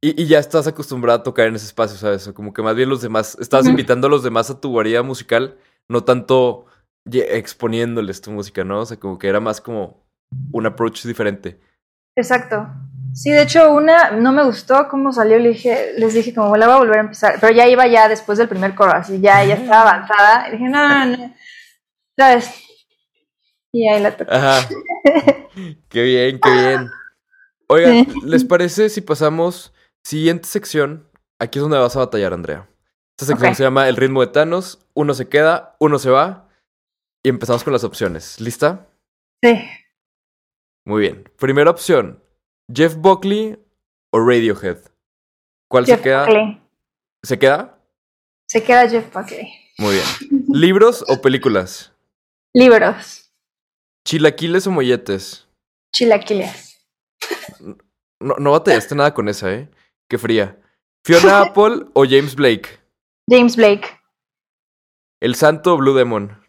[0.02, 2.30] Y, y ya estás acostumbrada a tocar en ese espacio, ¿sabes?
[2.34, 3.70] Como que más bien los demás, estás uh -huh.
[3.70, 5.56] invitando a los demás a tu guarida musical,
[5.88, 6.66] no tanto
[7.10, 8.80] exponiéndoles tu música, ¿no?
[8.80, 10.05] O sea, como que era más como
[10.52, 11.60] un approach diferente.
[12.16, 12.66] Exacto.
[13.12, 16.66] Sí, de hecho, una no me gustó cómo salió, le dije, les dije como la
[16.66, 19.42] voy a volver a empezar, pero ya iba ya después del primer coro, así ya,
[19.42, 21.34] ya estaba avanzada, y dije, no, no, no,
[22.18, 22.50] ¿sabes?
[23.72, 24.34] Y ahí la toqué.
[24.34, 24.68] Ajá.
[25.88, 26.90] qué bien, qué bien.
[27.68, 29.72] Oigan, ¿les parece si pasamos
[30.04, 31.08] siguiente sección?
[31.38, 32.68] Aquí es donde vas a batallar, Andrea.
[33.18, 33.54] Esta sección okay.
[33.54, 34.86] se llama El ritmo de Thanos.
[34.94, 36.48] Uno se queda, uno se va.
[37.22, 38.40] Y empezamos con las opciones.
[38.40, 38.86] ¿Lista?
[39.42, 39.58] Sí.
[40.86, 41.30] Muy bien.
[41.36, 42.22] Primera opción:
[42.72, 43.58] Jeff Buckley
[44.12, 44.78] o Radiohead.
[45.68, 46.24] ¿Cuál Jeff se queda?
[46.24, 46.62] Buckley.
[47.22, 47.78] ¿Se queda?
[48.48, 49.52] Se queda Jeff Buckley.
[49.78, 50.44] Muy bien.
[50.48, 51.92] ¿Libros o películas?
[52.54, 53.32] Libros.
[54.06, 55.48] ¿Chilaquiles o molletes?
[55.92, 56.86] Chilaquiles.
[58.20, 59.68] No, no batallaste nada con esa, ¿eh?
[60.08, 60.62] Qué fría.
[61.04, 62.68] ¿Fiona Apple o James Blake?
[63.28, 63.88] James Blake.
[65.20, 66.40] ¿El Santo o Blue Demon?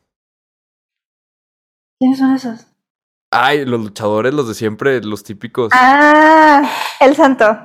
[2.00, 2.68] ¿Quiénes son esos?
[3.32, 5.70] Ay, los luchadores, los de siempre, los típicos.
[5.74, 6.64] Ah,
[7.02, 7.58] el Santo.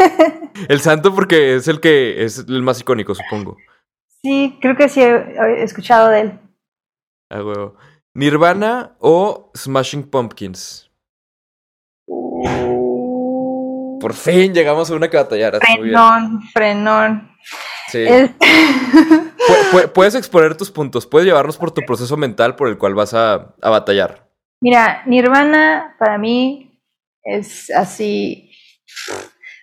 [0.68, 3.56] el Santo porque es el que es el más icónico, supongo.
[4.22, 6.38] Sí, creo que sí he escuchado de él.
[7.30, 7.74] Ah, huevo.
[8.14, 10.88] ¿Nirvana o Smashing Pumpkins?
[12.06, 15.58] Uh, Por fin llegamos a una que batallara.
[15.58, 17.30] Frenón, frenón.
[17.88, 18.04] Sí.
[18.06, 18.36] El...
[19.94, 23.54] puedes exponer tus puntos, puedes llevarnos por tu proceso mental por el cual vas a,
[23.60, 24.31] a batallar.
[24.62, 26.80] Mira, Nirvana para mí
[27.24, 28.52] es así.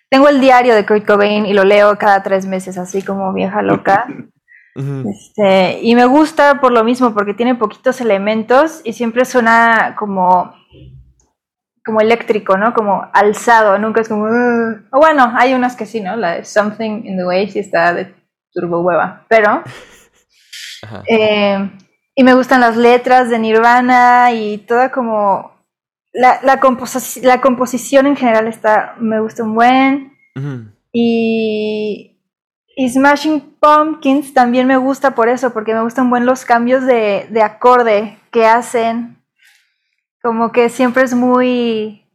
[0.09, 3.62] Tengo el diario de Kurt Cobain y lo leo cada tres meses, así como vieja
[3.62, 4.07] loca.
[4.79, 10.53] Este, y me gusta por lo mismo, porque tiene poquitos elementos y siempre suena como,
[11.83, 12.73] como eléctrico, ¿no?
[12.73, 14.23] Como alzado, nunca es como...
[14.25, 16.15] Uh, o bueno, hay unas que sí, ¿no?
[16.15, 18.15] La de Something in the Way sí está de
[18.53, 19.63] turbo hueva, pero.
[21.07, 21.69] Eh,
[22.19, 25.53] y me gustan las letras de Nirvana y toda como...
[26.12, 30.17] La, la, composi- la composición en general está, me gusta un buen.
[30.91, 32.19] Y,
[32.75, 37.27] y Smashing Pumpkins también me gusta por eso, porque me gustan buen los cambios de,
[37.29, 39.23] de acorde que hacen.
[40.21, 42.05] Como que siempre es muy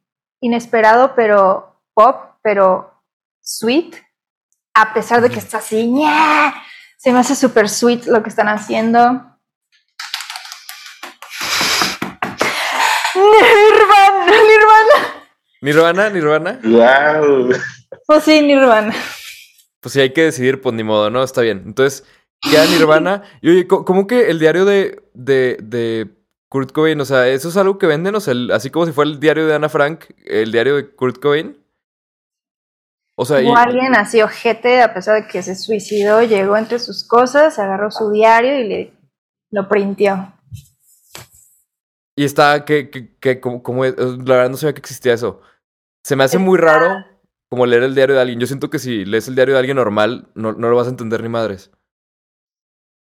[0.40, 2.92] inesperado, pero pop, pero
[3.40, 3.94] sweet.
[4.74, 6.52] A pesar de que está así, ¡ña!
[6.98, 9.33] se me hace súper sweet lo que están haciendo.
[15.64, 16.10] Nirvana.
[16.10, 17.08] Nirvana, Nirvana.
[17.22, 17.50] Wow.
[18.08, 18.94] Oh, sí, Nirvana.
[19.80, 21.22] Pues si hay que decidir, pues ni modo, ¿no?
[21.22, 21.62] Está bien.
[21.66, 22.04] Entonces,
[22.40, 23.22] queda Nirvana.
[23.40, 26.08] Y oye, ¿cómo que el diario de, de, de
[26.48, 27.00] Kurt Cobain?
[27.00, 28.14] O sea, ¿eso es algo que venden?
[28.14, 30.94] O sea, el- así como si fuera el diario de Ana Frank, el diario de
[30.94, 31.58] Kurt Cobain.
[33.16, 37.06] O sea, y, alguien así ojete, a pesar de que se suicidó, llegó entre sus
[37.06, 38.92] cosas, agarró su diario y le
[39.50, 40.32] lo printió.
[42.16, 45.40] y está, que, que, que como, como es- la verdad no sabía que existía eso.
[46.04, 47.04] Se me hace muy raro
[47.48, 48.38] como leer el diario de alguien.
[48.38, 50.90] Yo siento que si lees el diario de alguien normal, no, no lo vas a
[50.90, 51.70] entender ni madres.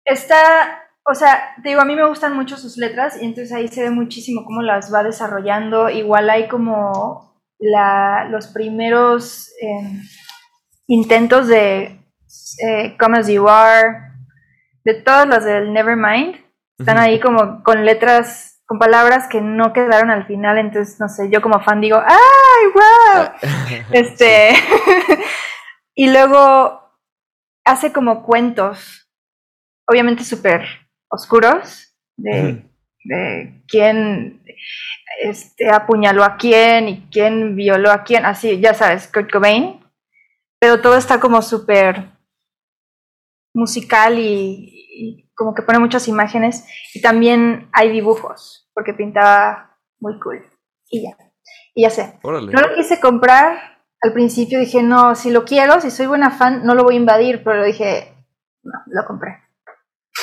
[0.05, 3.69] Está, o sea, te digo, a mí me gustan mucho sus letras y entonces ahí
[3.69, 5.91] se ve muchísimo cómo las va desarrollando.
[5.91, 10.01] Igual hay como la, los primeros eh,
[10.87, 12.01] intentos de
[12.67, 13.89] eh, Come As You Are,
[14.85, 16.37] de todas las del Nevermind.
[16.79, 21.31] Están ahí como con letras, con palabras que no quedaron al final, entonces no sé,
[21.31, 23.29] yo como fan digo, ¡ay, wow!
[23.93, 24.51] Este.
[25.95, 26.83] y luego
[27.65, 29.09] hace como cuentos,
[29.89, 30.67] obviamente súper
[31.09, 32.65] oscuros, de,
[33.05, 34.43] de quién
[35.23, 39.81] este, apuñaló a quién y quién violó a quién, así, ya sabes, Kurt Cobain.
[40.59, 42.16] Pero todo está como súper
[43.57, 46.65] musical y, y como que pone muchas imágenes.
[46.95, 50.45] Y también hay dibujos, porque pintaba muy cool.
[50.89, 51.17] Y ya.
[51.75, 52.19] Y ya sé.
[52.23, 52.53] Órale.
[52.53, 53.77] No lo quise comprar.
[54.03, 56.99] Al principio dije, no, si lo quiero, si soy buena fan, no lo voy a
[56.99, 58.15] invadir, pero dije,
[58.63, 59.43] no, lo compré.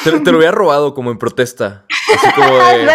[0.04, 1.86] Te, te lo hubiera robado como en protesta.
[2.16, 2.88] Así como de...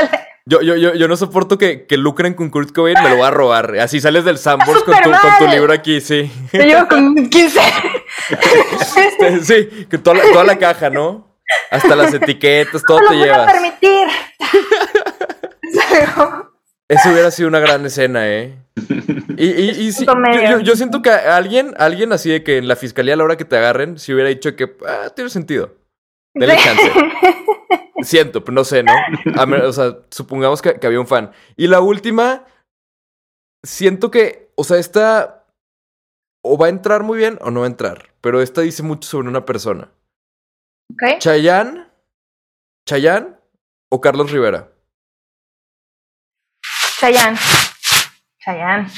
[0.46, 3.27] Yo, yo, yo, yo no soporto que, que lucren con Kurt Cobain, me lo voy
[3.27, 3.79] a robar.
[3.81, 6.33] Así sales del Sambors con tu, con tu libro aquí, sí.
[6.55, 7.61] Yo llevo con 15.
[9.43, 11.27] Sí, que toda la, toda la caja, ¿no?
[11.71, 13.53] Hasta las etiquetas, todo no te lo voy a llevas.
[13.53, 14.09] permitir.
[16.88, 18.57] Eso hubiera sido una gran escena, ¿eh?
[19.37, 20.51] Y, y, y sí, yo, medio.
[20.51, 23.37] yo- yo siento que alguien, alguien así de que en la fiscalía a la hora
[23.37, 25.75] que te agarren, si hubiera dicho que ah, tiene sentido.
[26.35, 26.91] Denle chance.
[28.03, 28.93] Siento, pero no sé, ¿no?
[29.37, 31.33] A o sea, supongamos que, que había un fan.
[31.57, 32.45] Y la última,
[33.64, 35.38] siento que, o sea, esta
[36.42, 38.11] o va a entrar muy bien o no va a entrar.
[38.20, 39.90] Pero esta dice mucho sobre una persona.
[40.92, 41.18] Ok.
[41.18, 41.87] Chayanne,
[42.87, 43.37] Chayanne
[43.90, 44.70] o Carlos Rivera.
[47.01, 47.38] Chayanne.
[48.44, 48.88] Chayanne.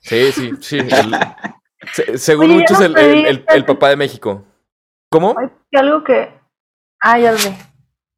[0.00, 0.78] Sí, sí, sí.
[0.78, 0.88] el-
[1.92, 4.44] se- según Oye, muchos, no el, el- papá de México.
[5.10, 5.34] ¿Cómo?
[5.38, 5.48] Ay,
[5.78, 6.32] algo que.
[7.02, 7.44] Ah, ya lo vi.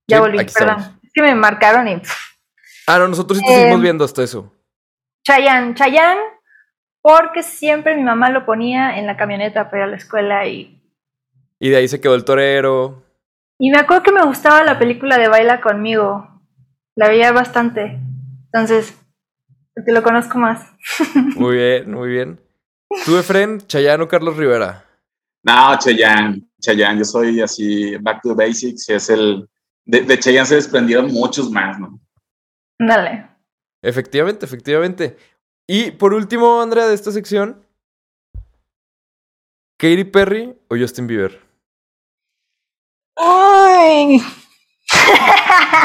[0.09, 0.47] Ya Sí, volví, perdón.
[0.49, 0.83] estamos.
[1.03, 2.03] Es que me marcaron y.
[2.87, 4.53] Ah, no, nosotros sí te Eh, seguimos viendo hasta eso.
[5.25, 5.75] Chayanne.
[5.75, 6.21] Chayanne,
[7.03, 10.81] porque siempre mi mamá lo ponía en la camioneta para ir a la escuela y.
[11.59, 13.03] Y de ahí se quedó el torero.
[13.59, 16.29] Y me acuerdo que me gustaba la película de Baila conmigo.
[16.97, 18.01] La veía bastante.
[18.47, 18.99] Entonces,
[19.75, 20.73] te lo conozco más.
[21.37, 22.41] Muy bien, muy bien.
[23.05, 24.85] ¿Tú, Efren, Chayanne o Carlos Rivera?
[25.45, 29.49] No, Cheyenne, Cheyenne, yo soy así, back to the basics, es el,
[29.85, 31.99] de, de Cheyenne se desprendieron muchos más, ¿no?
[32.79, 33.29] Dale.
[33.83, 35.17] Efectivamente, efectivamente.
[35.69, 37.67] Y por último, Andrea, de esta sección,
[39.79, 41.41] ¿Katy Perry o Justin Bieber?
[43.17, 44.21] ¡Ay!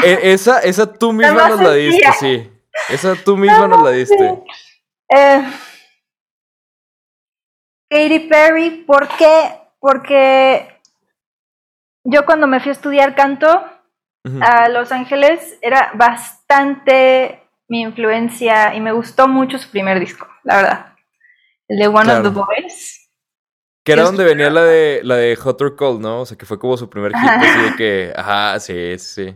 [0.04, 2.52] E- esa, esa tú misma nos la diste, sí.
[2.88, 4.42] Esa tú misma nos la diste.
[5.10, 5.42] Eh,
[7.90, 9.58] Katy Perry, ¿por qué?
[9.80, 10.80] Porque
[12.04, 13.64] yo cuando me fui a estudiar canto
[14.42, 17.37] a Los Ángeles era bastante
[17.68, 20.86] mi influencia y me gustó mucho su primer disco, la verdad.
[21.68, 22.28] El de One Claro.
[22.28, 23.10] of the Boys.
[23.84, 26.20] Que era donde venía la de la de Hot or Cold, ¿no?
[26.22, 29.34] O sea, que fue como su primer hit, así de que, ajá, sí, sí.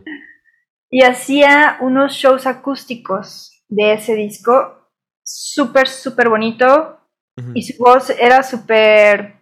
[0.91, 4.89] Y hacía unos shows acústicos de ese disco,
[5.23, 6.99] súper, súper bonito.
[7.55, 9.37] Y su voz era súper.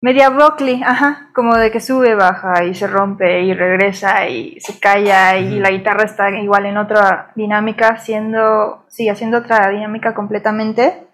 [0.00, 4.78] Media broccoli, ajá, como de que sube, baja y se rompe y regresa y se
[4.78, 11.08] calla y la guitarra está igual en otra dinámica, haciendo, sigue haciendo otra dinámica completamente.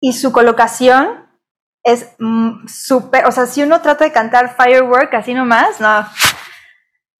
[0.00, 1.26] Y su colocación
[1.84, 6.06] es mm, súper, o sea, si uno trata de cantar Firework así nomás, no,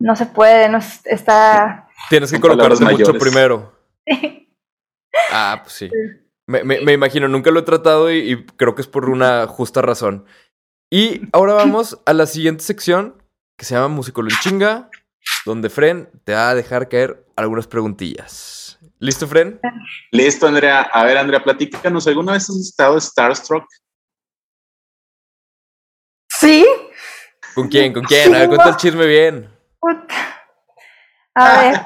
[0.01, 1.88] no se puede, no es- está...
[2.11, 3.73] Tienes que colocarte mucho primero.
[5.31, 5.90] Ah, pues sí.
[6.47, 9.47] Me, me- me imagino, nunca lo he tratado y, y creo que es por una
[9.47, 10.27] justa razón.
[10.91, 13.23] Y ahora vamos a la siguiente sección
[13.57, 14.91] que se llama Musicolo en chinga,
[15.47, 18.79] donde Fren te va a dejar caer algunas preguntillas.
[18.99, 19.61] ¿Listo, Fren?
[20.13, 20.83] Listo, Andrea.
[20.83, 22.07] A ver, Andrea, platícanos.
[22.07, 23.65] ¿Alguna vez has estado Starstruck?
[26.29, 26.67] ¿Sí?
[27.55, 27.93] ¿Con quién?
[27.93, 28.35] ¿Con quién?
[28.35, 29.51] A ver, cuenta el chisme bien.
[31.35, 31.81] A ver.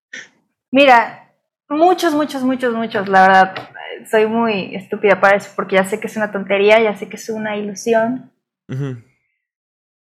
[0.70, 1.32] Mira,
[1.68, 3.68] muchos, muchos, muchos, muchos, la verdad.
[4.10, 7.16] Soy muy estúpida para eso porque ya sé que es una tontería, ya sé que
[7.16, 8.32] es una ilusión.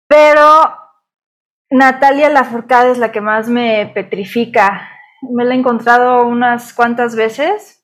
[0.07, 0.75] Pero
[1.69, 4.89] Natalia Lafourcade es la que más me petrifica.
[5.21, 7.83] Me la he encontrado unas cuantas veces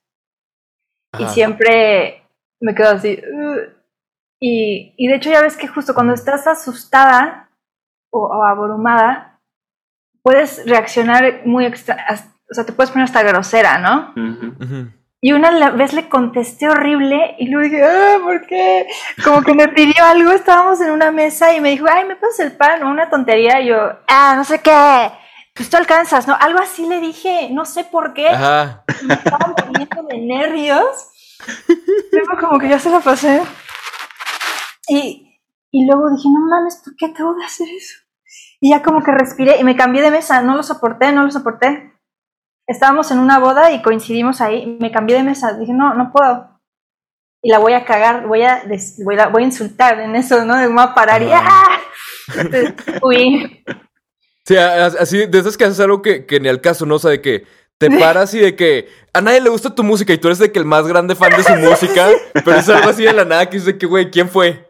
[1.18, 2.24] y siempre
[2.60, 3.22] me quedo así.
[4.40, 7.50] Y, y de hecho ya ves que justo cuando estás asustada
[8.12, 9.40] o, o abrumada,
[10.24, 12.06] puedes reaccionar muy extra,
[12.50, 14.14] o sea, te puedes poner hasta grosera, ¿no?
[15.24, 18.88] Y una vez le contesté horrible y luego dije, ah, ¿por qué?
[19.24, 22.40] Como que me pidió algo, estábamos en una mesa y me dijo, ay, ¿me pasas
[22.40, 22.82] el pan?
[22.82, 23.62] O una tontería.
[23.62, 25.12] Y yo, ah, no sé qué.
[25.54, 26.36] Pues tú alcanzas, ¿no?
[26.40, 28.30] Algo así le dije, no sé por qué.
[28.30, 28.84] Ajá.
[29.04, 31.12] Me estaba muriendo de nervios.
[32.12, 33.44] Luego como que ya se la pasé.
[34.88, 38.00] Y, y luego dije, no mames, ¿por qué tengo que hacer eso?
[38.60, 41.32] Y ya como que respiré y me cambié de mesa, no lo soporté, no lo
[41.32, 41.91] soporté.
[42.72, 46.48] Estábamos en una boda y coincidimos ahí, me cambié de mesa, dije, no, no puedo.
[47.44, 50.46] Y la voy a cagar, voy a, des- voy a, voy a insultar en eso,
[50.46, 50.56] ¿no?
[50.56, 51.30] Me voy a parar y.
[51.32, 51.80] ¡ah!
[52.36, 53.64] Entonces, Uy,
[54.46, 56.96] Sí, así, de esas que haces algo que, que ni al caso, ¿no?
[56.96, 57.46] O sea, de que
[57.78, 60.52] te paras y de que a nadie le gusta tu música y tú eres de
[60.52, 62.10] que el más grande fan de su música,
[62.46, 64.68] pero es algo así de la nada que de que, güey, ¿quién fue?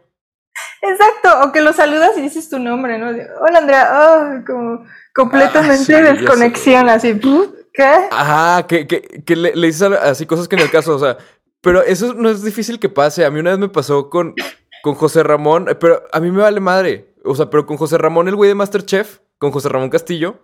[0.82, 3.08] Exacto, o que lo saludas y dices tu nombre, ¿no?
[3.08, 4.84] Hola Andrea, oh, como
[5.14, 6.02] completamente Ah, sí, sé.
[6.02, 7.54] desconexión, así, "¿Puh?
[7.72, 8.08] ¿Qué?
[8.10, 11.18] Ajá, que, que, que le, le dices así cosas que ni al caso, o sea,
[11.62, 13.24] pero eso no es difícil que pase.
[13.24, 14.34] A mí una vez me pasó con,
[14.82, 17.14] con José Ramón, pero a mí me vale madre.
[17.24, 20.40] O sea, pero con José Ramón, el güey de Masterchef, con José Ramón Castillo,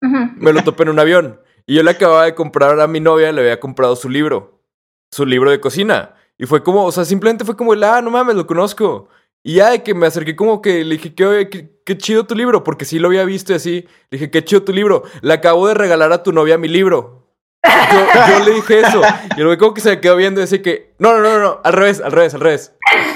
[0.00, 1.40] me lo topé en un avión.
[1.66, 4.62] Y yo le acababa de comprar a mi novia, le había comprado su libro,
[5.10, 6.14] su libro de cocina.
[6.38, 9.08] Y fue como, o sea, simplemente fue como, el, ah, no mames, lo conozco.
[9.42, 12.34] Y ya de que me acerqué como que le dije, qué, qué, qué chido tu
[12.34, 13.88] libro, porque sí lo había visto y así.
[14.10, 15.04] Le dije, qué chido tu libro.
[15.22, 17.20] Le acabo de regalar a tu novia mi libro.
[17.62, 19.02] Yo, yo le dije eso.
[19.36, 21.38] Y el güey como que se me quedó viendo y decía que, no, no, no,
[21.38, 22.74] no, al revés, al revés, al revés.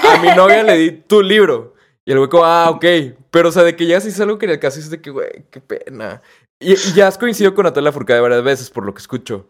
[0.08, 1.74] A mi novia le di tu libro.
[2.04, 2.84] Y el como, ah, ok.
[3.30, 5.00] Pero, o sea, de que ya sí es algo que en el caso es de
[5.00, 6.22] que, güey, qué pena.
[6.60, 9.48] Y, y ya has coincidido con Natalia Furcade varias veces, por lo que escucho.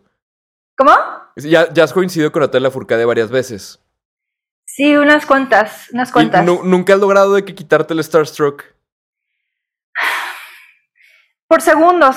[0.77, 0.93] ¿Cómo?
[1.37, 3.81] Ya, ya has coincidido con Natalia Furcade varias veces.
[4.65, 6.45] Sí, unas cuantas, unas cuantas.
[6.45, 8.65] nu- nunca has logrado de que quitarte el Starstruck.
[11.49, 12.17] Por segundos.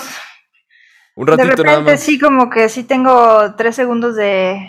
[1.16, 2.04] Un De ratito nada repente más.
[2.04, 4.60] sí, como que sí tengo tres segundos de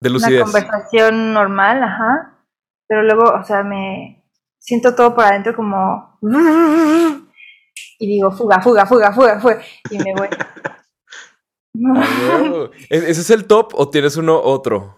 [0.00, 2.38] De una conversación normal, ajá.
[2.86, 4.22] Pero luego, o sea, me
[4.58, 6.18] siento todo por adentro como...
[7.98, 9.60] Y digo, fuga, fuga, fuga, fuga, fuga.
[9.90, 10.28] Y me voy.
[11.96, 12.04] Ah.
[12.88, 14.96] ¿E- ¿Ese es el top o tienes uno otro?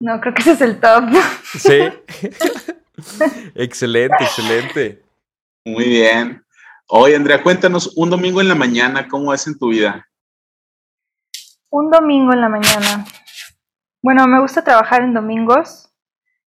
[0.00, 1.04] No, creo que ese es el top.
[1.58, 1.80] Sí.
[3.54, 5.02] excelente, excelente.
[5.64, 6.44] Muy bien.
[6.88, 10.08] Oye, Andrea, cuéntanos un domingo en la mañana, ¿cómo es en tu vida?
[11.70, 13.04] Un domingo en la mañana.
[14.02, 15.92] Bueno, me gusta trabajar en domingos,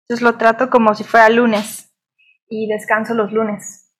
[0.03, 1.93] entonces lo trato como si fuera lunes
[2.49, 3.93] y descanso los lunes.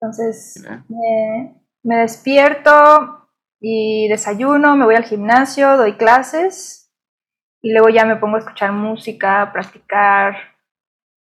[0.00, 0.64] Entonces
[1.84, 3.28] me despierto
[3.60, 6.81] y desayuno, me voy al gimnasio, doy clases
[7.62, 10.36] y luego ya me pongo a escuchar música, practicar,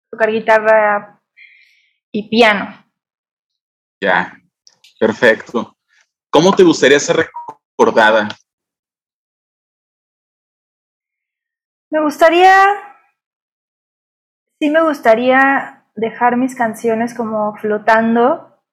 [0.10, 1.22] tocar guitarra
[2.12, 2.86] y piano.
[4.02, 4.34] Ya,
[5.00, 5.78] perfecto.
[6.30, 7.28] ¿Cómo te gustaría ser
[7.78, 8.30] recordada?
[11.90, 12.68] Me gustaría,
[14.60, 18.64] sí me gustaría dejar mis canciones como flotando,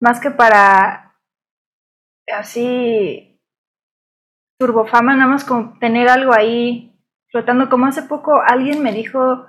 [0.00, 1.14] más que para
[2.32, 3.29] así
[4.60, 6.94] turbofama, nada más como tener algo ahí
[7.30, 9.46] flotando, como hace poco alguien me dijo,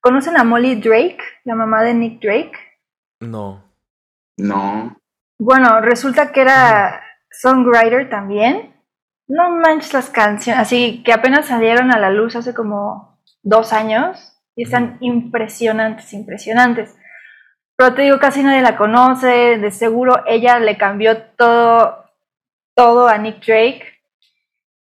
[0.00, 2.52] ¿conocen a Molly Drake, la mamá de Nick Drake?
[3.20, 3.64] No.
[4.36, 4.96] No.
[5.38, 8.74] Bueno, resulta que era songwriter también.
[9.26, 14.36] No manches las canciones, así que apenas salieron a la luz hace como dos años
[14.56, 16.94] y están impresionantes, impresionantes.
[17.76, 22.04] Pero te digo, casi nadie la conoce, de seguro ella le cambió todo,
[22.74, 23.99] todo a Nick Drake.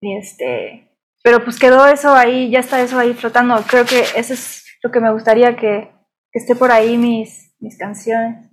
[0.02, 0.91] Y este,
[1.24, 3.62] Pero pues quedó eso ahí, ya está eso ahí flotando.
[3.68, 5.91] Creo que eso es lo que me gustaría que,
[6.32, 8.50] que esté por ahí mis, mis canciones.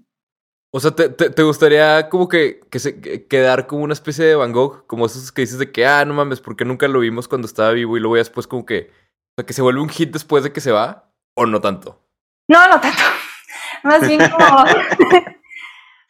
[0.72, 4.24] O sea, ¿te, te, te gustaría como que, que se, que- quedar como una especie
[4.24, 4.86] de Van Gogh?
[4.86, 7.70] Como esos que dices de que, ah, no mames, porque nunca lo vimos cuando estaba
[7.70, 8.90] vivo y luego ya después como que...
[8.90, 11.12] O sea, que se vuelve un hit después de que se va.
[11.36, 12.00] ¿O no tanto?
[12.48, 13.02] No, no tanto.
[13.84, 14.64] Más bien como.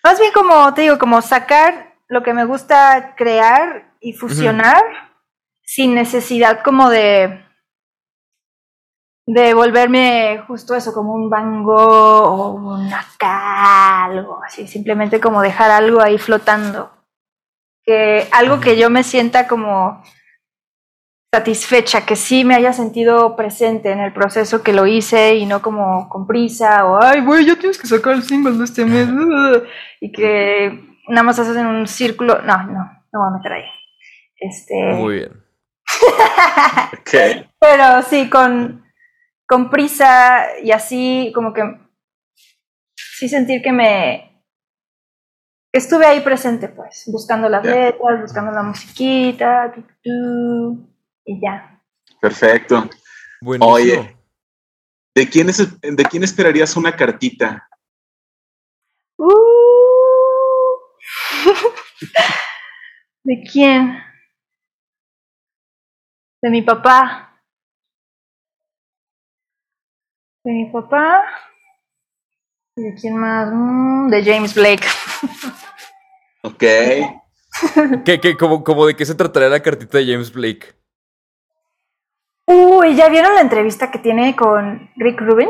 [0.04, 4.82] más bien como, te digo, como sacar lo que me gusta crear y fusionar
[5.64, 7.42] sin necesidad como de.
[9.26, 14.66] de volverme justo eso, como un Van Gogh o un acá, algo así.
[14.66, 16.90] Simplemente como dejar algo ahí flotando.
[17.82, 20.02] Que algo que yo me sienta como
[21.34, 25.60] satisfecha, que sí me haya sentido presente en el proceso que lo hice y no
[25.60, 29.08] como con prisa o, ay, güey, ya tienes que sacar el single de este mes.
[29.08, 29.62] uh",
[30.00, 32.40] Y que nada más haces en un círculo.
[32.42, 33.64] No, no, no voy a meter ahí.
[34.36, 35.43] Este, Muy bien.
[36.98, 37.46] Ok.
[37.60, 38.84] pero sí, con,
[39.46, 41.62] con prisa y así, como que
[42.96, 44.42] sí sentir que me.
[45.72, 50.88] estuve ahí presente, pues, buscando las letras, buscando la musiquita, tu, tu, tu,
[51.24, 51.82] y ya.
[52.20, 52.88] Perfecto.
[53.40, 53.72] Buenísimo.
[53.72, 54.16] Oye.
[55.14, 57.68] ¿De quién, es, ¿De quién esperarías una cartita?
[59.16, 59.30] Uh.
[63.22, 64.02] ¿De quién?
[66.44, 67.40] De mi papá.
[70.44, 71.22] De mi papá.
[72.76, 73.50] ¿Y de quién más?
[73.50, 74.84] Mm, de James Blake.
[76.42, 76.60] Ok.
[78.04, 80.74] ¿Qué, qué, como, como de qué se trataría la cartita de James Blake?
[82.46, 85.48] Uy, ¿ya vieron la entrevista que tiene con Rick Rubin?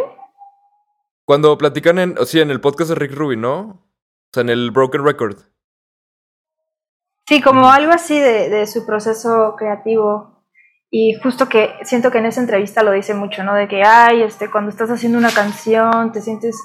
[1.27, 3.59] Cuando platican en, o sea, en el podcast de Rick Rubin, ¿no?
[3.61, 5.39] O sea, en el Broken Record.
[7.27, 10.34] Sí, como algo así de, de su proceso creativo.
[10.97, 13.53] Y justo que siento que en esa entrevista lo dice mucho, ¿no?
[13.57, 16.57] De que, ay, este, cuando estás haciendo una canción te sientes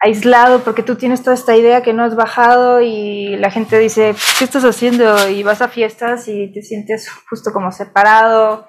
[0.00, 4.14] aislado porque tú tienes toda esta idea que no has bajado y la gente dice,
[4.38, 5.28] ¿qué estás haciendo?
[5.28, 8.66] Y vas a fiestas y te sientes justo como separado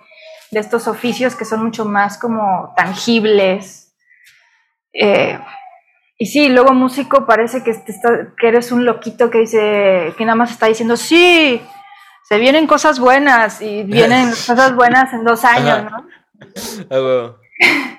[0.52, 3.96] de estos oficios que son mucho más como tangibles.
[4.92, 5.40] Eh,
[6.18, 7.96] y sí, luego músico parece que, te
[8.38, 11.62] que eres un loquito que dice, que nada más está diciendo, sí,
[12.28, 16.06] se vienen cosas buenas y vienen cosas buenas en dos años, ¿no?
[16.90, 17.36] Ah, bueno.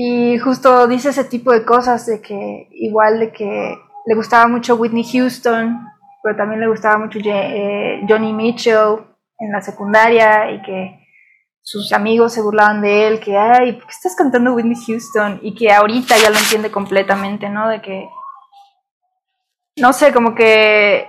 [0.00, 3.76] Y justo dice ese tipo de cosas, de que igual de que
[4.06, 5.76] le gustaba mucho Whitney Houston,
[6.22, 9.00] pero también le gustaba mucho eh, Johnny Mitchell
[9.40, 11.00] en la secundaria y que
[11.60, 15.40] sus amigos se burlaban de él, que, ay, ¿por qué estás cantando Whitney Houston?
[15.42, 17.68] Y que ahorita ya lo entiende completamente, ¿no?
[17.68, 18.08] De que,
[19.78, 21.08] no sé, como que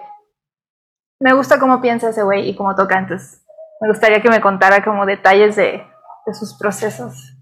[1.19, 3.43] me gusta cómo piensa ese güey y cómo toca, entonces
[3.81, 5.83] me gustaría que me contara como detalles de,
[6.25, 7.35] de sus procesos.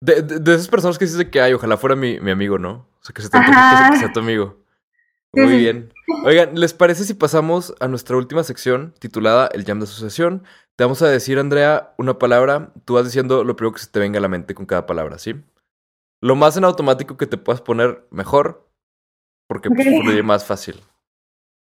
[0.00, 2.88] De, de, de esas personas que dices que, ay, ojalá fuera mi, mi amigo, ¿no?
[3.00, 3.46] O sea, que se te que
[3.92, 4.62] que sea tu amigo.
[5.34, 5.92] Muy bien.
[6.24, 10.44] Oigan, ¿les parece si pasamos a nuestra última sección titulada El Jam de Asociación?
[10.76, 12.72] Te vamos a decir, Andrea, una palabra.
[12.84, 15.18] Tú vas diciendo lo primero que se te venga a la mente con cada palabra,
[15.18, 15.42] ¿sí?
[16.20, 18.68] Lo más en automático que te puedas poner, mejor.
[19.48, 20.02] Porque pues, Ok.
[20.02, 20.82] fluye más fácil.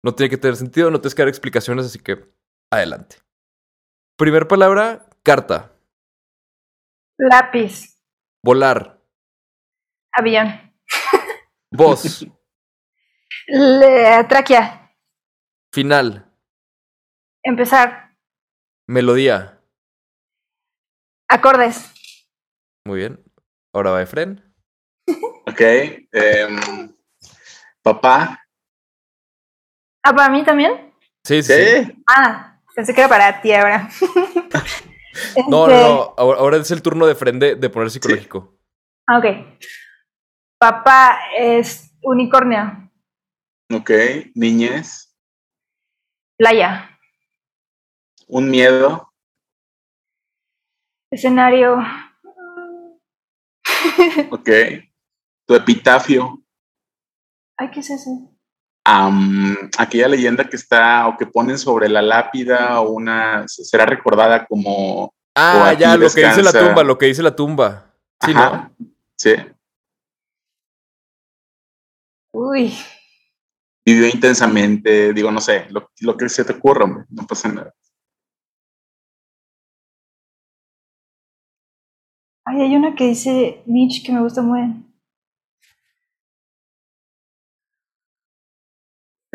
[0.05, 2.31] No tiene que tener sentido, no tienes que dar explicaciones, así que
[2.71, 3.17] adelante.
[4.17, 5.75] Primer palabra, carta.
[7.17, 7.99] Lápiz,
[8.43, 9.01] Volar.
[10.11, 10.47] avión,
[11.71, 12.23] Voz.
[13.47, 14.95] Le- tráquea,
[15.73, 16.31] Final.
[17.43, 18.15] empezar,
[18.87, 19.59] Melodía.
[21.27, 21.91] acordes,
[22.85, 23.23] Muy bien.
[23.73, 24.53] Ahora va Efren.
[25.47, 25.61] Ok.
[26.11, 26.95] em,
[27.81, 28.44] papá.
[30.07, 30.93] Ah, ¿para mí también?
[31.23, 31.51] Sí, sí.
[31.53, 31.83] sí.
[31.85, 32.03] Sí.
[32.07, 33.89] Ah, pensé que era para ti ahora.
[35.47, 36.13] No, no, Este, no.
[36.17, 38.59] Ahora, ahora es el turno de Fren de, de poner psicológico.
[39.07, 39.25] ah, Ok.
[40.59, 42.91] Papá es unicornio,
[43.73, 43.91] Ok.
[44.35, 45.15] Niñez.
[46.37, 46.89] playa,
[48.27, 49.09] Un miedo.
[51.09, 51.77] escenario,
[54.31, 54.49] Ok.
[55.47, 56.43] Tu epitafio.
[57.57, 58.34] ay, ¿qué es eso?
[58.85, 65.11] Aquella leyenda que está o que ponen sobre la lápida o una será recordada como
[65.37, 67.93] Ah, ya, lo que dice la tumba, lo que dice la tumba.
[68.23, 68.87] Sí, Ajá, ¿no?
[69.17, 69.33] sí.
[72.31, 72.73] Uy,
[73.85, 77.73] vivió intensamente digo no sé lo, lo que se te ocurra hombre, no pasa nada.
[82.45, 84.84] Ay, hay una que dice Mitch que me gusta muy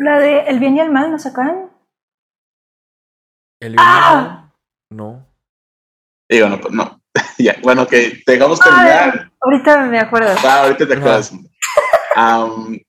[0.03, 1.69] La de El bien y el mal, ¿no sacaron?
[3.59, 4.51] El ¡Ah!
[4.89, 5.27] No.
[6.27, 6.99] Digo, no, pues no.
[7.37, 9.31] ya, bueno, que te dejamos Ay, terminar.
[9.39, 10.33] ahorita me acuerdo.
[10.43, 11.33] Ah, ahorita te acuerdas.
[12.15, 12.79] Am,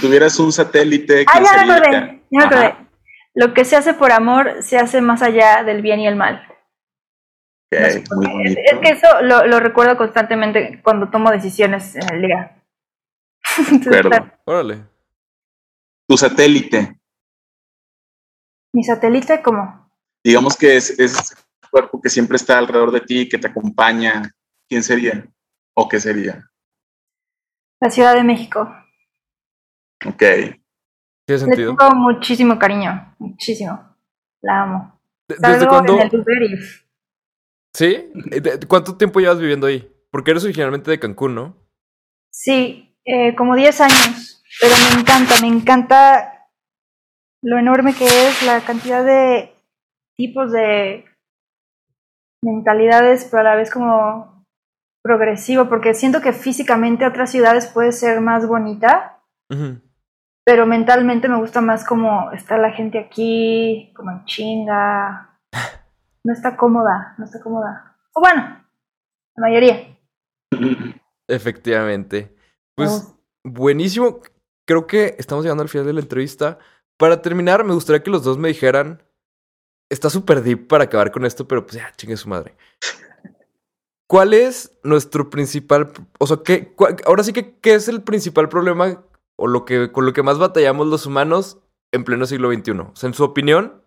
[0.00, 1.24] tuvieras un satélite.
[1.26, 1.74] Ah, ¿quién ya me sería?
[1.74, 2.76] acordé, ya me acordé.
[3.34, 6.46] Lo que se hace por amor se hace más allá del bien y el mal.
[7.72, 8.60] ok, No sé por muy bonito.
[8.64, 12.62] Es, es que eso lo, lo recuerdo constantemente cuando tomo decisiones en el día.
[14.44, 14.84] Órale.
[16.08, 16.98] Tu satélite,
[18.74, 19.90] Mi satélite, como
[20.24, 21.34] digamos que es, es
[21.70, 24.34] cuerpo que siempre está alrededor de ti, que te acompaña.
[24.68, 25.26] ¿Quién sería?
[25.74, 26.44] ¿O qué sería?
[27.80, 28.68] la Ciudad de México.
[30.04, 30.18] Ok.
[30.18, 30.56] ¿Tiene
[31.26, 31.76] Le sentido?
[31.76, 33.94] tengo muchísimo cariño, muchísimo.
[34.42, 35.00] La amo.
[35.28, 36.00] ¿De- ¿Desde cuándo?
[36.00, 36.58] en el
[37.74, 38.10] ¿Sí?
[38.14, 39.88] ¿De- de- ¿Cuánto tiempo llevas viviendo ahí?
[40.10, 41.56] Porque eres originalmente de Cancún, ¿no?
[42.32, 46.48] Sí, eh, como 10 años, pero me encanta, me encanta
[47.42, 49.54] lo enorme que es, la cantidad de
[50.16, 51.04] tipos de
[52.42, 54.44] mentalidades, pero a la vez como
[55.02, 59.22] progresivo, porque siento que físicamente otras ciudades puede ser más bonita,
[60.44, 65.38] pero mentalmente me gusta más como está la gente aquí, como en chinga,
[66.24, 67.96] no está cómoda, no está cómoda.
[68.14, 68.42] O bueno,
[69.36, 69.96] la mayoría.
[71.28, 72.34] Efectivamente.
[72.76, 74.20] Me Pues buenísimo.
[74.68, 76.58] Creo que estamos llegando al final de la entrevista.
[76.98, 79.02] Para terminar, me gustaría que los dos me dijeran.
[79.90, 82.54] Está súper deep para acabar con esto, pero pues ya, chingue su madre.
[84.06, 85.90] ¿Cuál es nuestro principal.
[86.18, 86.74] O sea, ¿qué,
[87.06, 89.02] ahora sí que, ¿qué es el principal problema
[89.36, 91.58] o lo que, con lo que más batallamos los humanos
[91.90, 92.72] en pleno siglo XXI?
[92.72, 93.82] O sea, en su opinión,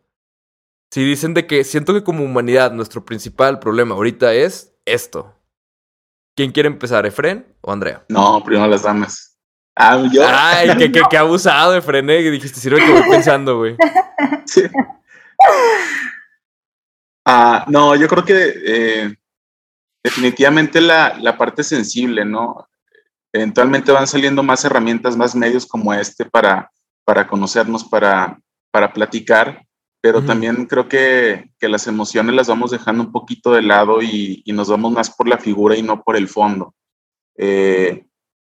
[0.92, 5.36] si dicen de que siento que como humanidad nuestro principal problema ahorita es esto.
[6.36, 8.04] ¿Quién quiere empezar, Efren o Andrea?
[8.10, 9.31] No, primero las damas.
[9.76, 10.22] Ah, yo.
[10.26, 12.20] Ay, que, que, que abusado de frené.
[12.20, 13.76] Y dijiste, sirve que voy pensando, güey.
[14.46, 14.64] Sí.
[17.26, 19.16] Ah, no, yo creo que eh,
[20.04, 22.68] definitivamente la, la parte sensible, ¿no?
[23.34, 26.72] Eventualmente van saliendo más herramientas, más medios como este para,
[27.06, 28.40] para conocernos, para,
[28.72, 29.66] para platicar,
[30.02, 34.42] pero también creo que, que las emociones las vamos dejando un poquito de lado y,
[34.46, 36.74] y nos vamos más por la figura y no por el fondo.
[37.38, 38.06] Eh,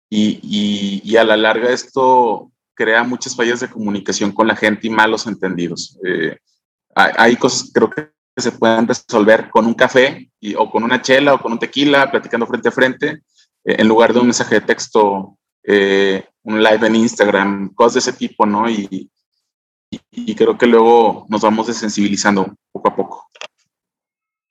[0.09, 4.87] y, y- y a la larga esto crea muchas fallas de comunicación con la gente
[4.87, 5.99] y malos entendidos.
[6.05, 6.37] Eh,
[6.95, 10.85] hay, hay cosas que creo que se pueden resolver con un café y- o con
[10.85, 13.09] una chela o con un tequila, platicando frente a frente,
[13.65, 18.01] eh, en lugar de un mensaje de texto, eh, un live en Instagram, cosas de
[18.01, 18.69] ese tipo, ¿no?
[18.71, 19.11] Y, y-
[20.11, 23.31] y creo que luego nos vamos desensibilizando poco a poco.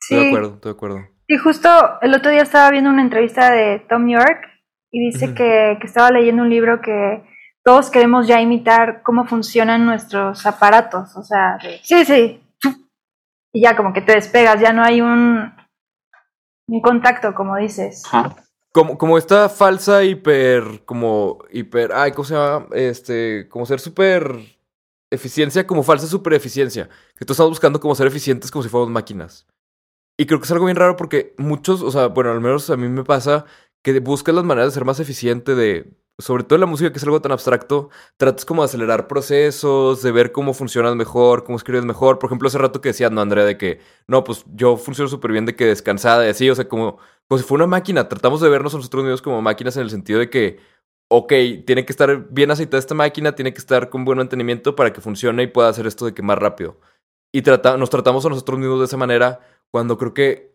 [0.02, 1.08] Estoy de acuerdo, estoy de acuerdo.
[1.28, 1.70] Y justo
[2.02, 4.40] el otro día estaba viendo una entrevista de Tom York
[4.96, 7.22] y dice que, que estaba leyendo un libro que
[7.66, 11.18] todos queremos ya imitar cómo funcionan nuestros aparatos.
[11.18, 12.42] O sea, de, sí, sí.
[13.52, 15.52] Y ya como que te despegas, ya no hay un,
[16.70, 18.04] un contacto, como dices.
[18.72, 22.68] Como, como esta falsa hiper, como hiper, ay, ¿cómo se llama?
[22.72, 24.34] Este, como ser súper
[25.12, 26.88] eficiencia, como falsa super eficiencia.
[27.18, 29.46] Que todos estamos buscando como ser eficientes como si fuéramos máquinas.
[30.18, 32.78] Y creo que es algo bien raro porque muchos, o sea, bueno, al menos a
[32.78, 33.44] mí me pasa
[33.86, 36.98] que buscas las maneras de ser más eficiente de, sobre todo en la música que
[36.98, 41.56] es algo tan abstracto, tratas como de acelerar procesos, de ver cómo funcionas mejor, cómo
[41.56, 42.18] escribes mejor.
[42.18, 45.32] Por ejemplo, hace rato que decías, no, Andrea, de que, no, pues yo funciono súper
[45.32, 48.10] bien de que descansada y así, o sea, como, como si fuera una máquina.
[48.10, 50.60] Tratamos de vernos a nosotros mismos como máquinas en el sentido de que,
[51.10, 51.32] ok,
[51.68, 55.02] tiene que estar bien aceitada esta máquina, tiene que estar con buen mantenimiento para que
[55.02, 56.80] funcione y pueda hacer esto de que más rápido.
[57.32, 60.55] Y trata, nos tratamos a nosotros mismos de esa manera cuando creo que,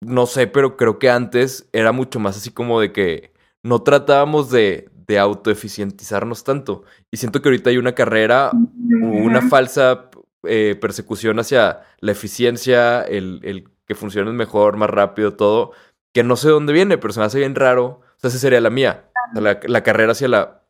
[0.00, 3.32] no sé, pero creo que antes era mucho más así como de que
[3.62, 6.84] no tratábamos de, de autoeficientizarnos tanto.
[7.10, 10.10] Y siento que ahorita hay una carrera una falsa
[10.44, 15.72] eh, persecución hacia la eficiencia, el, el que funcione mejor, más rápido, todo,
[16.12, 18.00] que no sé de dónde viene, pero se me hace bien raro.
[18.16, 19.04] O sea, esa sería la mía.
[19.30, 20.62] O sea, la, la carrera hacia la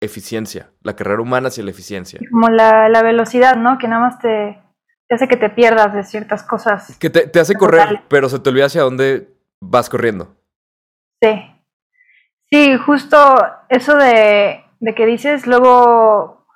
[0.00, 2.20] eficiencia, la carrera humana hacia la eficiencia.
[2.30, 3.78] Como la, la velocidad, ¿no?
[3.78, 4.58] Que nada más te,
[5.08, 6.96] te hace que te pierdas de ciertas cosas.
[6.98, 9.28] Que te, te hace correr, pero se te olvida hacia dónde
[9.60, 10.36] vas corriendo.
[11.22, 11.50] Sí.
[12.50, 13.18] Sí, justo
[13.68, 16.46] eso de, de que dices, luego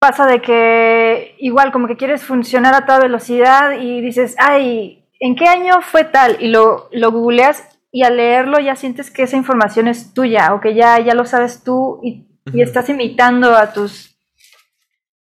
[0.00, 5.34] pasa de que igual como que quieres funcionar a toda velocidad y dices, ay, ¿en
[5.34, 6.36] qué año fue tal?
[6.40, 10.60] Y lo, lo googleas y al leerlo ya sientes que esa información es tuya o
[10.60, 14.07] que ya, ya lo sabes tú y, y estás imitando a tus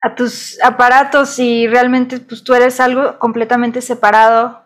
[0.03, 4.65] a tus aparatos y realmente pues tú eres algo completamente separado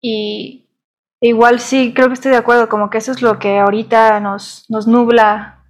[0.00, 0.68] y
[1.20, 4.64] igual sí creo que estoy de acuerdo como que eso es lo que ahorita nos
[4.70, 5.64] nos nubla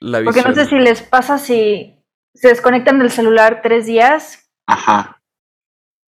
[0.00, 2.02] La porque no sé si les pasa si
[2.34, 5.20] se desconectan del celular tres días Ajá.